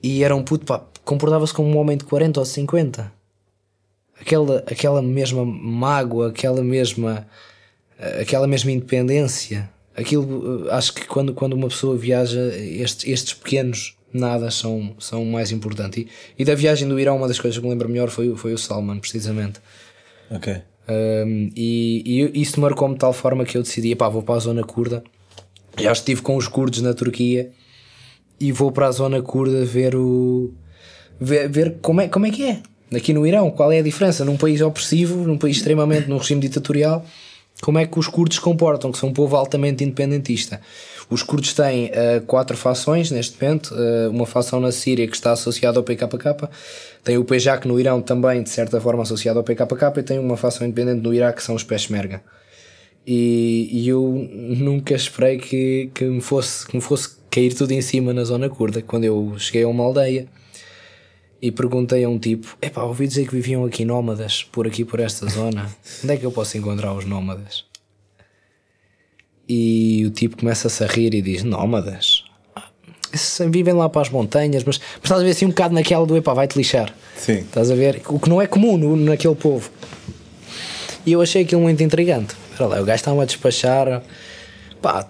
e 0.00 0.22
era 0.22 0.36
um 0.36 0.42
puto, 0.42 0.64
pá, 0.66 0.84
comportava-se 1.04 1.52
como 1.52 1.68
um 1.68 1.78
homem 1.78 1.96
de 1.96 2.04
40 2.04 2.38
ou 2.38 2.46
50. 2.46 3.12
Aquela, 4.20 4.58
aquela 4.66 5.02
mesma 5.02 5.44
mágoa, 5.44 6.28
aquela 6.28 6.62
mesma, 6.62 7.26
aquela 8.20 8.46
mesma 8.46 8.70
independência. 8.70 9.68
Aquilo, 9.96 10.68
acho 10.70 10.94
que 10.94 11.06
quando, 11.06 11.34
quando 11.34 11.54
uma 11.54 11.68
pessoa 11.68 11.96
viaja, 11.96 12.40
estes, 12.56 13.08
estes 13.08 13.34
pequenos 13.34 13.96
nada 14.14 14.50
são, 14.50 14.94
são 14.98 15.24
mais 15.24 15.50
importantes. 15.50 16.04
E, 16.04 16.08
e, 16.38 16.44
da 16.44 16.54
viagem 16.54 16.88
do 16.88 16.98
Irão, 16.98 17.16
uma 17.16 17.28
das 17.28 17.38
coisas 17.38 17.58
que 17.58 17.64
me 17.64 17.70
lembro 17.70 17.88
melhor 17.88 18.08
foi, 18.08 18.34
foi 18.36 18.54
o 18.54 18.58
Salman, 18.58 18.98
precisamente. 18.98 19.60
Ok. 20.30 20.62
Um, 20.88 21.50
e, 21.56 22.30
e 22.34 22.40
isso 22.40 22.60
marcou-me 22.60 22.94
de 22.94 23.00
tal 23.00 23.12
forma 23.12 23.44
que 23.44 23.58
eu 23.58 23.62
decidi: 23.62 23.94
pá, 23.94 24.08
vou 24.08 24.22
para 24.22 24.36
a 24.36 24.38
zona 24.38 24.62
curda. 24.62 25.02
Já 25.78 25.92
estive 25.92 26.22
com 26.22 26.36
os 26.36 26.46
curdos 26.46 26.80
na 26.80 26.94
Turquia 26.94 27.50
e 28.38 28.52
vou 28.52 28.70
para 28.70 28.86
a 28.86 28.92
zona 28.92 29.20
curda 29.20 29.64
ver 29.64 29.96
o. 29.96 30.52
ver, 31.20 31.48
ver 31.48 31.76
como, 31.82 32.00
é, 32.00 32.08
como 32.08 32.26
é 32.26 32.30
que 32.30 32.44
é. 32.44 32.62
Aqui 32.94 33.12
no 33.12 33.26
Irão, 33.26 33.50
qual 33.50 33.72
é 33.72 33.78
a 33.78 33.82
diferença? 33.82 34.24
Num 34.24 34.36
país 34.36 34.60
opressivo, 34.60 35.26
num 35.26 35.36
país 35.36 35.56
extremamente. 35.56 36.08
num 36.08 36.18
regime 36.18 36.40
ditatorial, 36.40 37.04
como 37.60 37.78
é 37.78 37.86
que 37.86 37.98
os 37.98 38.08
curdos 38.08 38.36
se 38.36 38.42
comportam, 38.42 38.90
que 38.92 38.98
são 38.98 39.08
um 39.08 39.12
povo 39.12 39.36
altamente 39.36 39.84
independentista. 39.84 40.60
Os 41.08 41.22
curdos 41.22 41.52
têm 41.52 41.86
uh, 41.86 42.20
quatro 42.26 42.56
fações 42.56 43.10
neste 43.10 43.42
momento, 43.42 43.74
uh, 43.74 44.10
uma 44.10 44.26
fação 44.26 44.60
na 44.60 44.72
Síria 44.72 45.06
que 45.06 45.14
está 45.14 45.32
associada 45.32 45.78
ao 45.78 45.84
PKK, 45.84 46.48
tem 47.02 47.18
o 47.18 47.24
PJAK 47.24 47.68
no 47.68 47.78
Irão 47.78 48.00
também, 48.00 48.42
de 48.42 48.50
certa 48.50 48.80
forma, 48.80 49.02
associado 49.02 49.38
ao 49.38 49.44
PKK, 49.44 50.00
e 50.00 50.02
tem 50.02 50.18
uma 50.18 50.36
fação 50.36 50.66
independente 50.66 51.02
no 51.02 51.12
Iraque 51.12 51.38
que 51.38 51.44
são 51.44 51.54
os 51.54 51.62
Peshmerga. 51.62 52.22
E, 53.06 53.68
e 53.70 53.88
eu 53.88 54.28
nunca 54.30 54.94
esperei 54.94 55.36
que, 55.36 55.90
que, 55.94 56.04
me 56.04 56.22
fosse, 56.22 56.66
que 56.66 56.74
me 56.74 56.80
fosse 56.80 57.10
cair 57.30 57.52
tudo 57.54 57.72
em 57.72 57.82
cima 57.82 58.14
na 58.14 58.24
zona 58.24 58.48
curda. 58.48 58.80
Quando 58.80 59.04
eu 59.04 59.34
cheguei 59.38 59.64
a 59.64 59.68
uma 59.68 59.84
aldeia 59.84 60.26
e 61.44 61.52
perguntei 61.52 62.02
a 62.04 62.08
um 62.08 62.18
tipo: 62.18 62.56
Epá, 62.62 62.82
ouvi 62.84 63.06
dizer 63.06 63.26
que 63.26 63.34
viviam 63.34 63.66
aqui 63.66 63.84
nómadas 63.84 64.42
por 64.42 64.66
aqui, 64.66 64.82
por 64.82 64.98
esta 64.98 65.28
zona. 65.28 65.68
Onde 66.02 66.14
é 66.14 66.16
que 66.16 66.24
eu 66.24 66.32
posso 66.32 66.56
encontrar 66.56 66.94
os 66.94 67.04
nómadas? 67.04 67.66
E 69.46 70.04
o 70.06 70.10
tipo 70.10 70.38
começa-se 70.38 70.82
a 70.82 70.86
rir 70.86 71.12
e 71.12 71.20
diz: 71.20 71.42
Nómadas. 71.44 72.24
Vivem 73.50 73.74
lá 73.74 73.90
para 73.90 74.00
as 74.00 74.08
montanhas, 74.08 74.64
mas, 74.64 74.78
mas 74.78 75.04
estás 75.04 75.20
a 75.20 75.24
ver 75.24 75.30
assim 75.32 75.44
um 75.44 75.50
bocado 75.50 75.74
naquela 75.74 76.06
do 76.06 76.16
epá, 76.16 76.32
vai-te 76.32 76.56
lixar. 76.56 76.94
Sim. 77.14 77.40
Estás 77.40 77.70
a 77.70 77.74
ver? 77.74 78.00
O 78.08 78.18
que 78.18 78.30
não 78.30 78.40
é 78.40 78.46
comum 78.46 78.78
no, 78.78 78.96
naquele 78.96 79.34
povo. 79.34 79.70
E 81.04 81.12
eu 81.12 81.20
achei 81.20 81.42
aquilo 81.42 81.60
muito 81.60 81.82
intrigante. 81.82 82.34
Era 82.54 82.66
lá, 82.66 82.80
o 82.80 82.84
gajo 82.86 82.96
estava 82.96 83.22
a 83.22 83.26
despachar. 83.26 84.02
Pá, 84.84 85.08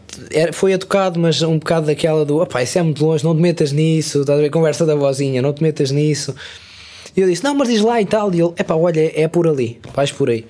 foi 0.52 0.70
educado, 0.70 1.18
mas 1.18 1.42
um 1.42 1.58
bocado 1.58 1.86
daquela 1.86 2.24
do 2.24 2.40
opá, 2.40 2.62
isso 2.62 2.78
é 2.78 2.82
muito 2.84 3.04
longe, 3.04 3.24
não 3.24 3.34
te 3.34 3.42
metas 3.42 3.72
nisso. 3.72 4.20
Estás 4.20 4.38
a 4.38 4.42
ver? 4.42 4.48
Conversa 4.48 4.86
da 4.86 4.94
vozinha, 4.94 5.42
não 5.42 5.52
te 5.52 5.64
metas 5.64 5.90
nisso. 5.90 6.32
E 7.16 7.20
eu 7.20 7.28
disse: 7.28 7.42
Não, 7.42 7.56
mas 7.56 7.66
diz 7.66 7.80
lá 7.80 8.00
e 8.00 8.06
tal. 8.06 8.32
E 8.32 8.40
ele: 8.40 8.52
Epá, 8.56 8.76
olha, 8.76 9.00
é, 9.00 9.22
é 9.22 9.26
por 9.26 9.48
ali, 9.48 9.80
vais 9.92 10.12
por 10.12 10.30
aí. 10.30 10.46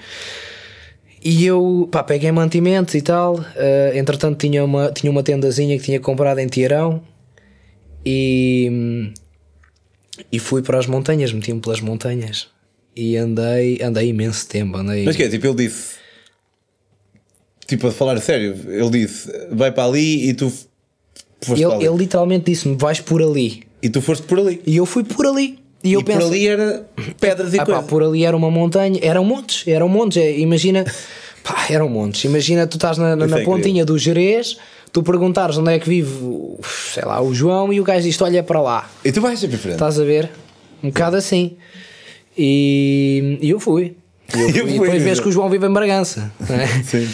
E 1.24 1.46
eu, 1.46 1.88
pá, 1.90 2.02
peguei 2.02 2.30
mantimentos 2.32 2.94
e 2.94 3.00
tal. 3.00 3.36
Uh, 3.36 3.96
entretanto, 3.96 4.36
tinha 4.36 4.62
uma, 4.62 4.92
tinha 4.92 5.10
uma 5.10 5.22
tendazinha 5.22 5.78
que 5.78 5.84
tinha 5.84 5.98
comprado 6.00 6.40
em 6.40 6.46
Tiarão 6.46 7.00
e, 8.04 9.10
e 10.30 10.38
fui 10.38 10.60
para 10.60 10.78
as 10.78 10.86
montanhas, 10.86 11.32
meti-me 11.32 11.62
pelas 11.62 11.80
montanhas 11.80 12.48
e 12.94 13.16
andei, 13.16 13.80
andei 13.82 14.10
imenso 14.10 14.46
tempo. 14.46 14.76
Andei... 14.76 15.02
Mas 15.02 15.16
que 15.16 15.22
é? 15.22 15.30
Tipo, 15.30 15.46
ele 15.46 15.66
disse, 15.66 16.03
tipo, 17.66 17.86
a 17.86 17.92
falar 17.92 18.20
sério, 18.20 18.56
ele 18.68 18.90
disse, 18.90 19.30
vai 19.50 19.72
para 19.72 19.84
ali 19.84 20.28
e 20.28 20.34
tu 20.34 20.52
foste 21.42 21.62
ele, 21.62 21.66
para 21.66 21.76
ali. 21.76 21.86
Ele 21.86 21.96
literalmente 21.96 22.50
disse-me, 22.50 22.76
vais 22.76 23.00
por 23.00 23.22
ali. 23.22 23.62
E 23.82 23.88
tu 23.88 24.00
foste 24.00 24.26
por 24.26 24.38
ali. 24.38 24.62
E 24.66 24.76
eu 24.76 24.86
fui 24.86 25.04
por 25.04 25.26
ali. 25.26 25.58
E, 25.82 25.92
eu 25.92 26.00
e 26.00 26.04
penso, 26.04 26.20
por 26.20 26.26
ali 26.28 26.48
era 26.48 26.86
pedras 27.20 27.52
e 27.52 27.60
ah, 27.60 27.64
coisas. 27.66 27.84
por 27.84 28.02
ali 28.02 28.24
era 28.24 28.34
uma 28.34 28.50
montanha, 28.50 28.98
eram 29.02 29.22
montes, 29.22 29.68
eram 29.68 29.86
montes. 29.86 30.16
É, 30.16 30.38
imagina, 30.38 30.84
pá, 31.42 31.66
eram 31.68 31.90
montes. 31.90 32.24
Imagina, 32.24 32.66
tu 32.66 32.78
estás 32.78 32.96
na, 32.96 33.14
na, 33.14 33.26
na 33.26 33.40
pontinha 33.40 33.84
do 33.84 33.98
Jerez, 33.98 34.56
tu 34.90 35.02
perguntares 35.02 35.58
onde 35.58 35.74
é 35.74 35.78
que 35.78 35.86
vive, 35.86 36.10
sei 36.90 37.04
lá, 37.04 37.20
o 37.20 37.34
João, 37.34 37.70
e 37.70 37.80
o 37.80 37.84
gajo 37.84 38.02
diz: 38.02 38.18
Olha 38.22 38.42
para 38.42 38.62
lá. 38.62 38.90
E 39.04 39.12
tu 39.12 39.20
vais 39.20 39.38
sempre 39.38 39.58
frente. 39.58 39.74
Estás 39.74 40.00
a 40.00 40.04
ver? 40.04 40.30
Um 40.82 40.88
bocado 40.88 41.16
assim. 41.16 41.54
E, 42.36 43.38
e 43.42 43.50
eu 43.50 43.60
fui. 43.60 43.94
E 44.34 44.40
eu 44.40 44.48
fui. 44.48 44.60
Eu 44.60 44.68
e 44.68 44.72
depois 44.72 45.02
vês 45.02 45.20
que 45.20 45.28
o 45.28 45.32
João 45.32 45.50
vive 45.50 45.66
em 45.66 45.72
Bragança. 45.72 46.32
é? 46.48 46.82
Sim. 46.82 47.06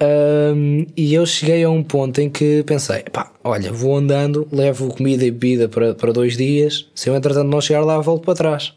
Um, 0.00 0.86
e 0.96 1.12
eu 1.12 1.26
cheguei 1.26 1.64
a 1.64 1.70
um 1.70 1.82
ponto 1.82 2.20
em 2.20 2.30
que 2.30 2.62
pensei: 2.64 3.02
pá, 3.12 3.32
olha, 3.42 3.72
vou 3.72 3.96
andando, 3.96 4.46
levo 4.52 4.88
comida 4.94 5.24
e 5.24 5.30
bebida 5.30 5.68
para, 5.68 5.94
para 5.94 6.12
dois 6.12 6.36
dias. 6.36 6.86
Se 6.94 7.10
eu 7.10 7.16
entretanto 7.16 7.48
não 7.48 7.60
chegar 7.60 7.80
lá, 7.84 7.98
volto 8.00 8.24
para 8.24 8.34
trás. 8.34 8.72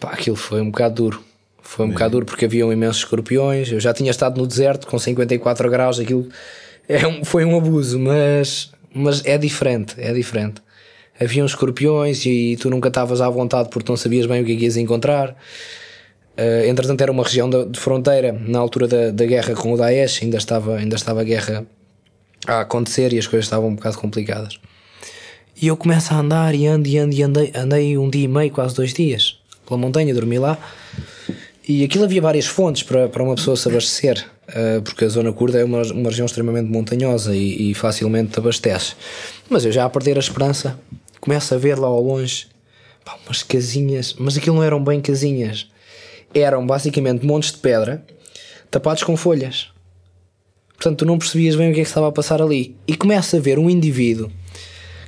Pá, 0.00 0.10
aquilo 0.10 0.36
foi 0.36 0.60
um 0.60 0.70
bocado 0.70 0.94
duro. 0.96 1.22
Foi 1.62 1.86
um 1.86 1.90
bocado 1.90 2.12
duro 2.12 2.26
porque 2.26 2.46
haviam 2.46 2.72
imensos 2.72 2.98
escorpiões. 3.02 3.70
Eu 3.70 3.78
já 3.78 3.92
tinha 3.94 4.10
estado 4.10 4.40
no 4.40 4.46
deserto 4.46 4.86
com 4.88 4.98
54 4.98 5.70
graus. 5.70 6.00
Aquilo 6.00 6.28
é 6.88 7.06
um- 7.06 7.24
foi 7.24 7.44
um 7.44 7.56
abuso, 7.56 7.98
mas, 7.98 8.72
mas 8.92 9.24
é 9.24 9.38
diferente. 9.38 9.94
É 9.98 10.12
diferente. 10.12 10.60
Haviam 11.20 11.46
escorpiões 11.46 12.24
e 12.26 12.56
tu 12.60 12.68
nunca 12.70 12.88
estavas 12.88 13.20
à 13.20 13.28
vontade 13.28 13.68
porque 13.70 13.92
não 13.92 13.96
sabias 13.96 14.26
bem 14.26 14.42
o 14.42 14.44
que 14.44 14.52
é 14.54 14.56
que 14.56 14.64
ias 14.64 14.76
encontrar. 14.76 15.36
Uh, 16.38 16.64
entretanto, 16.66 17.00
era 17.00 17.12
uma 17.12 17.22
região 17.22 17.50
de, 17.50 17.66
de 17.66 17.78
fronteira 17.78 18.32
na 18.32 18.58
altura 18.58 18.88
da, 18.88 19.10
da 19.10 19.26
guerra 19.26 19.54
com 19.54 19.72
o 19.72 19.76
Daesh, 19.76 20.22
ainda 20.22 20.38
estava, 20.38 20.76
ainda 20.76 20.96
estava 20.96 21.20
a 21.20 21.24
guerra 21.24 21.66
a 22.46 22.60
acontecer 22.60 23.12
e 23.12 23.18
as 23.18 23.26
coisas 23.26 23.46
estavam 23.46 23.68
um 23.68 23.74
bocado 23.74 23.98
complicadas. 23.98 24.58
E 25.60 25.66
eu 25.66 25.76
começo 25.76 26.14
a 26.14 26.18
andar 26.18 26.54
e 26.54 26.66
ando 26.66 26.88
e 26.88 26.96
ando 26.96 27.14
e 27.14 27.22
andei, 27.22 27.52
andei 27.54 27.98
um 27.98 28.08
dia 28.08 28.24
e 28.24 28.28
meio, 28.28 28.50
quase 28.50 28.74
dois 28.74 28.94
dias, 28.94 29.38
pela 29.66 29.78
montanha, 29.78 30.14
dormi 30.14 30.38
lá. 30.38 30.56
E 31.68 31.84
aquilo 31.84 32.04
havia 32.04 32.22
várias 32.22 32.46
fontes 32.46 32.82
para, 32.82 33.08
para 33.08 33.22
uma 33.22 33.34
pessoa 33.34 33.56
se 33.56 33.68
abastecer, 33.68 34.26
uh, 34.48 34.80
porque 34.82 35.04
a 35.04 35.08
zona 35.08 35.32
curda 35.32 35.60
é 35.60 35.64
uma, 35.64 35.82
uma 35.82 36.08
região 36.08 36.24
extremamente 36.24 36.70
montanhosa 36.70 37.36
e, 37.36 37.70
e 37.70 37.74
facilmente 37.74 38.32
te 38.32 38.38
abastece. 38.38 38.94
Mas 39.48 39.64
eu 39.64 39.70
já 39.70 39.84
a 39.84 39.90
perder 39.90 40.16
a 40.16 40.20
esperança, 40.20 40.80
começo 41.20 41.54
a 41.54 41.58
ver 41.58 41.78
lá 41.78 41.86
ao 41.86 42.02
longe 42.02 42.46
pá, 43.04 43.18
umas 43.26 43.42
casinhas, 43.42 44.14
mas 44.18 44.36
aquilo 44.36 44.56
não 44.56 44.64
eram 44.64 44.82
bem 44.82 45.00
casinhas, 45.00 45.68
eram 46.34 46.66
basicamente 46.66 47.26
montes 47.26 47.52
de 47.52 47.58
pedra 47.58 48.04
tapados 48.70 49.02
com 49.02 49.16
folhas. 49.16 49.68
Portanto, 50.74 50.98
tu 51.00 51.04
não 51.04 51.18
percebias 51.18 51.56
bem 51.56 51.70
o 51.70 51.74
que 51.74 51.80
é 51.80 51.82
que 51.82 51.88
estava 51.88 52.08
a 52.08 52.12
passar 52.12 52.40
ali. 52.40 52.74
E 52.86 52.96
começa 52.96 53.36
a 53.36 53.40
ver 53.40 53.58
um 53.58 53.68
indivíduo 53.68 54.30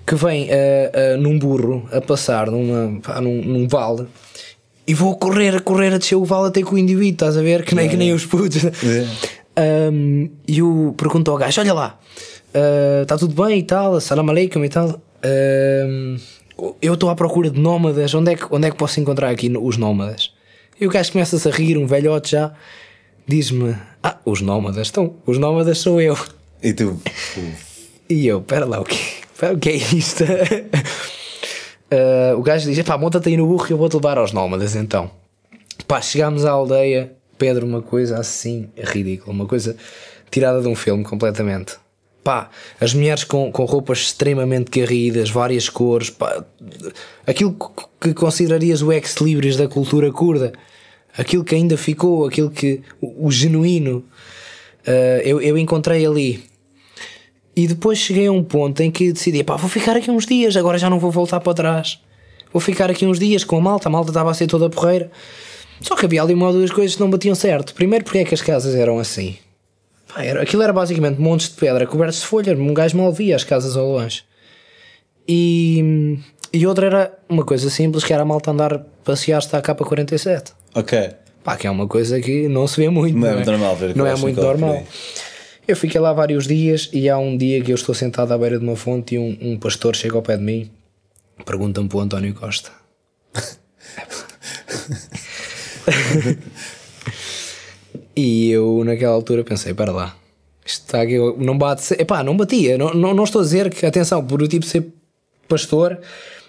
que 0.06 0.14
vem 0.14 0.48
ah, 0.50 1.14
ah, 1.14 1.16
num 1.16 1.38
burro 1.38 1.88
a 1.92 2.00
passar 2.00 2.50
numa, 2.50 3.00
pá, 3.00 3.20
num, 3.20 3.42
num 3.42 3.68
vale 3.68 4.06
e 4.87 4.94
vou 4.94 5.16
correr, 5.16 5.56
a 5.56 5.61
correr, 5.61 5.94
a 5.94 5.98
descer 5.98 6.16
o 6.16 6.24
vale 6.24 6.48
até 6.48 6.62
com 6.62 6.74
o 6.74 6.78
indivíduo, 6.78 7.12
estás 7.12 7.37
a 7.37 7.42
ver? 7.42 7.64
Que 7.64 7.74
nem, 7.74 7.88
que 7.88 7.96
nem 7.96 8.12
os 8.12 8.26
putos. 8.26 8.64
Um, 9.54 10.30
e 10.48 10.58
eu 10.58 10.94
pergunto 10.96 11.30
ao 11.30 11.37
gajo: 11.37 11.61
Olha 11.61 11.72
lá, 11.72 12.00
está 13.02 13.16
tudo 13.16 13.42
bem 13.44 13.61
e 13.61 13.62
tal, 13.62 14.00
salam 14.00 14.28
aleikum 14.28 14.64
e 14.64 14.68
tal. 14.68 15.00
Eu 16.80 16.94
estou 16.94 17.08
à 17.08 17.14
procura 17.14 17.48
de 17.48 17.61
nómadas, 17.61 18.12
onde 18.14 18.32
é, 18.32 18.35
que, 18.35 18.44
onde 18.50 18.66
é 18.66 18.70
que 18.70 18.76
posso 18.76 19.00
encontrar 19.00 19.30
aqui 19.30 19.52
os 19.56 19.76
nómadas? 19.76 20.32
E 20.82 20.86
o 20.88 20.90
gajo 20.90 21.12
começa-se 21.12 21.48
a 21.48 21.52
rir, 21.52 21.78
um 21.78 21.86
velhote 21.86 22.32
já, 22.32 22.52
diz-me: 23.24 23.76
Ah, 24.02 24.18
os 24.24 24.40
nómadas, 24.40 24.88
então, 24.88 25.14
os 25.24 25.38
nómadas 25.38 25.78
sou 25.78 26.00
eu. 26.00 26.18
E 26.60 26.72
tu. 26.72 27.00
E 28.08 28.26
eu, 28.26 28.40
pera 28.40 28.66
lá, 28.66 28.80
o 28.80 28.84
que, 28.84 28.98
o 29.46 29.58
que 29.60 29.68
é 29.68 29.76
isto? 29.76 30.24
Ah, 31.88 32.34
o 32.36 32.42
gajo 32.42 32.68
diz: 32.68 32.84
pá, 32.84 32.98
monta-te 32.98 33.28
aí 33.28 33.36
no 33.36 33.46
burro 33.46 33.64
que 33.64 33.72
eu 33.72 33.78
vou-te 33.78 33.94
levar 33.94 34.18
aos 34.18 34.32
nómadas 34.32 34.74
então. 34.74 35.08
Pá, 35.86 36.02
chegámos 36.02 36.44
à 36.44 36.50
aldeia, 36.50 37.12
Pedro, 37.38 37.64
uma 37.64 37.80
coisa 37.80 38.18
assim 38.18 38.68
ridícula, 38.76 39.32
uma 39.32 39.46
coisa 39.46 39.76
tirada 40.32 40.60
de 40.60 40.66
um 40.66 40.74
filme 40.74 41.04
completamente. 41.04 41.76
Pá, 42.24 42.50
as 42.80 42.92
mulheres 42.92 43.22
com, 43.22 43.52
com 43.52 43.64
roupas 43.66 43.98
extremamente 43.98 44.80
garridas, 44.80 45.30
várias 45.30 45.68
cores, 45.68 46.10
pá, 46.10 46.44
aquilo 47.24 47.56
que 48.00 48.12
considerarias 48.14 48.82
o 48.82 48.90
ex-libris 48.92 49.56
da 49.56 49.68
cultura 49.68 50.10
curda, 50.10 50.52
aquilo 51.16 51.44
que 51.44 51.55
ainda 51.55 51.77
ficou, 51.77 52.27
aquilo 52.27 52.51
que. 52.51 52.81
o, 53.01 53.27
o 53.27 53.31
genuíno, 53.31 54.05
ah, 54.87 55.20
eu, 55.25 55.40
eu 55.40 55.57
encontrei 55.57 56.05
ali. 56.07 56.44
E 57.55 57.66
depois 57.66 57.98
cheguei 57.98 58.27
a 58.27 58.33
um 58.33 58.42
ponto 58.42 58.83
em 58.83 58.90
que 58.90 59.12
decidi, 59.12 59.44
pá, 59.44 59.57
vou 59.57 59.68
ficar 59.68 59.96
aqui 59.96 60.11
uns 60.11 60.27
dias, 60.27 60.57
agora 60.57 60.79
já 60.79 60.88
não 60.88 60.98
vou 60.98 61.11
voltar 61.11 61.40
para 61.40 61.55
trás. 61.55 62.01
Vou 62.53 62.61
ficar 62.61 62.90
aqui 62.90 63.07
uns 63.07 63.18
dias 63.18 63.44
com 63.44 63.57
a 63.57 63.61
malta, 63.61 63.88
a 63.88 63.92
malta 63.92 64.11
estava 64.11 64.31
a 64.31 64.35
ser 64.35 64.46
toda 64.46 64.70
porreira. 64.70 65.11
Só 65.81 65.96
que 65.96 66.07
havia 66.07 66.22
ali 66.22 66.35
uma 66.35 66.46
ou 66.46 66.53
duas 66.53 66.70
coisas 66.70 66.94
que 66.94 67.01
não 67.01 67.11
batiam 67.11 67.35
certo. 67.35 67.75
Primeiro, 67.75 68.05
porque 68.05 68.18
é 68.18 68.25
que 68.25 68.35
as 68.35 68.40
casas 68.40 68.75
eram 68.75 68.98
assim? 68.98 69.37
Pá, 70.09 70.22
era, 70.22 70.42
aquilo 70.42 70.62
era 70.62 70.72
basicamente 70.72 71.20
montes 71.20 71.48
de 71.48 71.55
pedra 71.57 71.87
cobertos 71.87 72.20
de 72.20 72.27
folha, 72.27 72.57
um 72.57 72.72
gajo 72.72 72.96
mal 72.96 73.12
via 73.12 73.37
as 73.37 73.44
casas 73.44 73.77
ao 73.77 73.87
longe. 73.87 74.22
E, 75.29 76.18
e 76.53 76.66
outra 76.66 76.87
era 76.87 77.18
uma 77.29 77.44
coisa 77.44 77.68
simples, 77.68 78.05
que 78.05 78.12
era 78.12 78.22
a 78.22 78.27
malta 78.27 78.51
andar 78.51 78.79
passear-se 79.05 79.55
à 79.55 79.62
K47. 79.62 80.53
Ok. 80.74 81.11
Pá, 81.44 81.56
que 81.56 81.66
é 81.66 81.70
uma 81.70 81.88
coisa 81.88 82.20
que 82.20 82.48
não 82.48 82.66
se 82.66 82.80
vê 82.80 82.88
muito. 82.88 83.18
Não 83.18 83.28
é 83.28 83.35
muito 83.35 83.50
normal 83.50 83.76
ver 83.76 83.96
Não 83.96 84.06
é 84.06 84.16
muito 84.16 84.40
normal. 84.40 84.82
Eu 85.66 85.76
fiquei 85.76 86.00
lá 86.00 86.12
vários 86.12 86.46
dias 86.46 86.88
e 86.92 87.08
há 87.08 87.18
um 87.18 87.37
dia 87.37 87.62
que 87.62 87.70
eu 87.70 87.76
estou 87.76 87.94
sentado 87.94 88.32
à 88.32 88.38
beira 88.38 88.58
de 88.58 88.64
uma 88.64 88.76
fonte 88.76 89.14
e 89.14 89.18
um, 89.18 89.37
um 89.40 89.58
pastor 89.58 89.94
chega 89.94 90.16
ao 90.16 90.22
pé 90.22 90.37
de 90.37 90.42
mim 90.42 90.70
pergunta-me 91.44 91.88
para 91.88 91.98
o 91.98 92.00
António 92.00 92.35
Costa. 92.35 92.72
e 98.16 98.50
eu 98.50 98.82
naquela 98.85 99.12
altura 99.12 99.44
pensei, 99.44 99.74
para 99.74 99.92
lá, 99.92 100.16
isto 100.64 100.85
está 100.85 101.02
aqui, 101.02 101.18
não 101.38 101.58
bate, 101.58 101.94
epá, 101.94 102.22
não 102.22 102.37
batia, 102.37 102.78
não, 102.78 102.94
não, 102.94 103.12
não 103.14 103.24
estou 103.24 103.40
a 103.40 103.44
dizer 103.44 103.70
que, 103.70 103.85
atenção, 103.85 104.24
por 104.24 104.40
o 104.42 104.48
tipo 104.48 104.64
ser 104.64 104.87
pastor, 105.48 105.98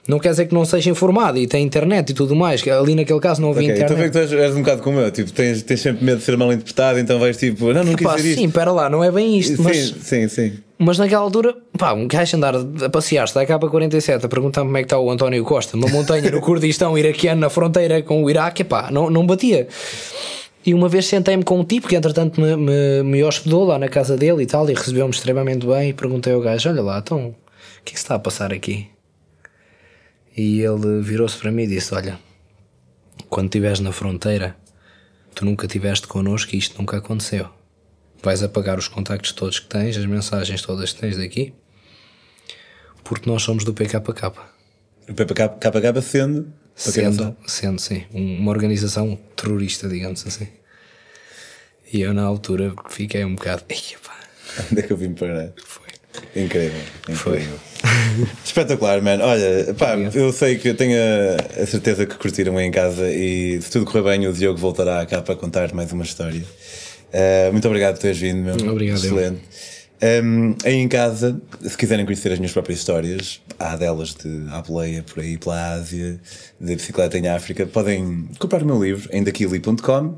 não 0.07 0.19
quer 0.19 0.31
dizer 0.31 0.47
que 0.47 0.53
não 0.53 0.65
seja 0.65 0.89
informado 0.89 1.37
e 1.37 1.47
tem 1.47 1.63
internet 1.63 2.09
e 2.09 2.13
tudo 2.13 2.35
mais, 2.35 2.65
ali 2.67 2.93
naquele 2.93 3.19
caso 3.19 3.41
não 3.41 3.51
havia 3.51 3.71
Ok, 3.71 3.83
então 3.83 3.95
vê 3.95 4.07
internet. 4.07 4.29
que 4.29 4.35
tu 4.35 4.35
és, 4.35 4.45
és 4.49 4.55
um 4.55 4.59
bocado 4.59 4.81
como 4.81 4.99
eu, 4.99 5.09
tipo, 5.11 5.31
tens, 5.31 5.61
tens 5.63 5.79
sempre 5.79 6.03
medo 6.03 6.17
de 6.17 6.23
ser 6.23 6.35
mal 6.35 6.51
interpretado, 6.51 6.99
então 6.99 7.19
vais 7.19 7.37
tipo, 7.37 7.71
não, 7.73 7.83
não 7.83 7.95
quis 7.95 8.15
dizer 8.15 8.29
isto. 8.29 8.39
sim, 8.41 8.49
para 8.49 8.71
lá, 8.71 8.89
não 8.89 9.03
é 9.03 9.11
bem 9.11 9.37
isto, 9.37 9.61
mas... 9.61 9.77
Sim, 9.77 10.27
sim, 10.27 10.27
sim. 10.27 10.53
Mas 10.77 10.97
naquela 10.97 11.21
altura, 11.21 11.55
pá, 11.77 11.93
um 11.93 12.07
gajo 12.07 12.35
andar 12.35 12.55
a 12.55 12.89
passear-se 12.89 13.33
da 13.33 13.45
K47 13.45 14.25
a 14.25 14.27
perguntar-me 14.27 14.67
como 14.67 14.77
é 14.77 14.81
que 14.81 14.85
está 14.87 14.99
o 14.99 15.09
António 15.09 15.43
Costa, 15.45 15.77
numa 15.77 15.89
montanha 15.89 16.29
no 16.29 16.41
Kurdistão 16.41 16.97
iraquiano, 16.97 17.39
na 17.39 17.49
fronteira 17.49 18.01
com 18.01 18.21
o 18.21 18.29
Iraque, 18.29 18.65
pá, 18.65 18.89
não, 18.91 19.09
não 19.09 19.25
batia. 19.25 19.67
E 20.65 20.73
uma 20.73 20.89
vez 20.89 21.05
sentei-me 21.05 21.43
com 21.43 21.59
um 21.59 21.63
tipo 21.63 21.87
que 21.87 21.95
entretanto 21.95 22.41
me, 22.41 22.55
me, 22.55 23.03
me 23.03 23.23
hospedou 23.23 23.65
lá 23.65 23.77
na 23.77 23.87
casa 23.87 24.17
dele 24.17 24.43
e 24.43 24.45
tal, 24.45 24.69
e 24.69 24.73
recebeu-me 24.73 25.13
extremamente 25.13 25.65
bem. 25.65 25.89
E 25.89 25.93
perguntei 25.93 26.33
ao 26.33 26.41
gajo: 26.41 26.69
Olha 26.69 26.81
lá, 26.81 26.99
então, 26.99 27.27
o 27.27 27.33
que 27.83 27.91
é 27.91 27.93
que 27.93 27.99
se 27.99 28.03
está 28.03 28.15
a 28.15 28.19
passar 28.19 28.51
aqui? 28.53 28.87
E 30.35 30.61
ele 30.61 31.01
virou-se 31.01 31.37
para 31.37 31.51
mim 31.51 31.63
e 31.63 31.67
disse: 31.67 31.93
Olha, 31.93 32.19
quando 33.29 33.45
estiveres 33.47 33.79
na 33.79 33.91
fronteira, 33.91 34.55
tu 35.35 35.45
nunca 35.45 35.65
estiveste 35.65 36.07
connosco 36.07 36.55
e 36.55 36.57
isto 36.57 36.77
nunca 36.79 36.97
aconteceu. 36.97 37.49
Vais 38.21 38.41
apagar 38.41 38.77
os 38.79 38.87
contactos 38.87 39.31
todos 39.33 39.59
que 39.59 39.67
tens, 39.67 39.97
as 39.97 40.05
mensagens 40.05 40.61
todas 40.61 40.93
que 40.93 41.01
tens 41.01 41.17
daqui, 41.17 41.53
porque 43.03 43.29
nós 43.29 43.43
somos 43.43 43.63
do 43.63 43.73
PKK. 43.73 44.01
O 45.09 45.13
PPK 45.13 46.01
sendo, 46.01 46.53
Sendo, 47.17 47.37
sendo, 47.45 47.79
sim, 47.79 48.05
um- 48.11 48.37
uma 48.39 48.49
organização 48.51 49.19
terrorista, 49.35 49.87
digamos 49.87 50.25
assim. 50.25 50.47
E 51.91 52.01
eu, 52.01 52.13
na 52.13 52.23
altura, 52.23 52.73
fiquei 52.89 53.23
um 53.23 53.35
bocado. 53.35 53.63
"Ei, 53.69 53.77
pá, 54.03 54.17
onde 54.71 54.79
é 54.79 54.83
que 54.83 54.91
eu 54.93 54.97
vim 54.97 55.13
parar? 55.13 55.51
Foi. 56.13 56.43
Incrível, 56.43 56.81
incrível. 57.09 57.59
Espetacular, 58.45 59.01
man. 59.01 59.19
Olha, 59.21 59.73
pá, 59.77 59.97
eu 60.13 60.31
sei 60.31 60.57
que 60.57 60.69
eu 60.69 60.75
tenho 60.75 60.97
a, 61.61 61.65
certeza 61.65 62.05
que 62.05 62.15
curtiram 62.15 62.57
aí 62.57 62.65
em 62.65 62.71
casa 62.71 63.09
e 63.11 63.61
se 63.61 63.69
tudo 63.71 63.85
correr 63.85 64.03
bem, 64.03 64.27
o 64.27 64.33
Diogo 64.33 64.57
voltará 64.57 65.05
cá 65.05 65.21
para 65.21 65.35
contar 65.35 65.73
mais 65.73 65.91
uma 65.91 66.03
história. 66.03 66.43
Uh, 67.13 67.51
muito 67.51 67.67
obrigado 67.67 67.95
por 67.95 68.01
teres 68.01 68.17
vindo, 68.17 68.37
meu. 68.37 68.71
Obrigado. 68.71 68.97
Excelente. 68.97 69.41
Um, 70.03 70.55
aí 70.65 70.75
em 70.75 70.87
casa, 70.87 71.41
se 71.61 71.77
quiserem 71.77 72.03
conhecer 72.03 72.33
as 72.33 72.37
minhas 72.37 72.51
próprias 72.51 72.79
histórias, 72.79 73.39
há 73.57 73.77
delas 73.77 74.13
de 74.13 74.45
à 74.49 74.61
boleia 74.61 75.01
por 75.01 75.23
aí 75.23 75.37
pela 75.37 75.75
Ásia, 75.75 76.19
de 76.59 76.75
bicicleta 76.75 77.17
em 77.17 77.29
África, 77.29 77.65
podem 77.65 78.27
comprar 78.37 78.63
o 78.63 78.65
meu 78.65 78.83
livro 78.83 79.07
em 79.13 79.23
daquili.com 79.23 80.17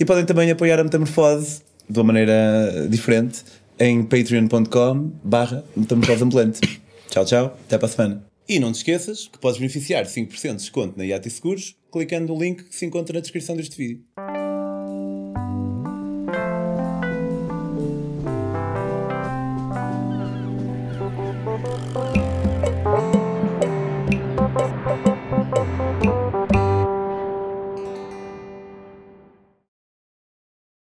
e 0.00 0.04
podem 0.04 0.24
também 0.24 0.50
apoiar 0.50 0.80
a 0.80 0.84
Metamorfose 0.84 1.60
de 1.90 1.98
uma 1.98 2.04
maneira 2.04 2.86
diferente 2.88 3.44
em 3.80 4.02
patreon.com 4.02 5.12
barra 5.22 5.64
metamorfose 5.76 6.24
ambulante. 6.24 6.60
Tchau, 7.08 7.24
tchau, 7.24 7.58
até 7.66 7.78
para 7.78 7.86
a 7.86 7.90
semana. 7.90 8.26
E 8.48 8.58
não 8.58 8.72
te 8.72 8.76
esqueças 8.76 9.28
que 9.28 9.38
podes 9.38 9.58
beneficiar 9.58 10.04
de 10.04 10.10
5% 10.10 10.50
de 10.50 10.56
desconto 10.56 10.96
na 10.96 11.04
IAT 11.04 11.28
Seguros 11.28 11.76
clicando 11.92 12.32
no 12.32 12.40
link 12.40 12.64
que 12.64 12.74
se 12.74 12.86
encontra 12.86 13.14
na 13.14 13.20
descrição 13.20 13.56
deste 13.56 13.76
vídeo. 13.76 14.04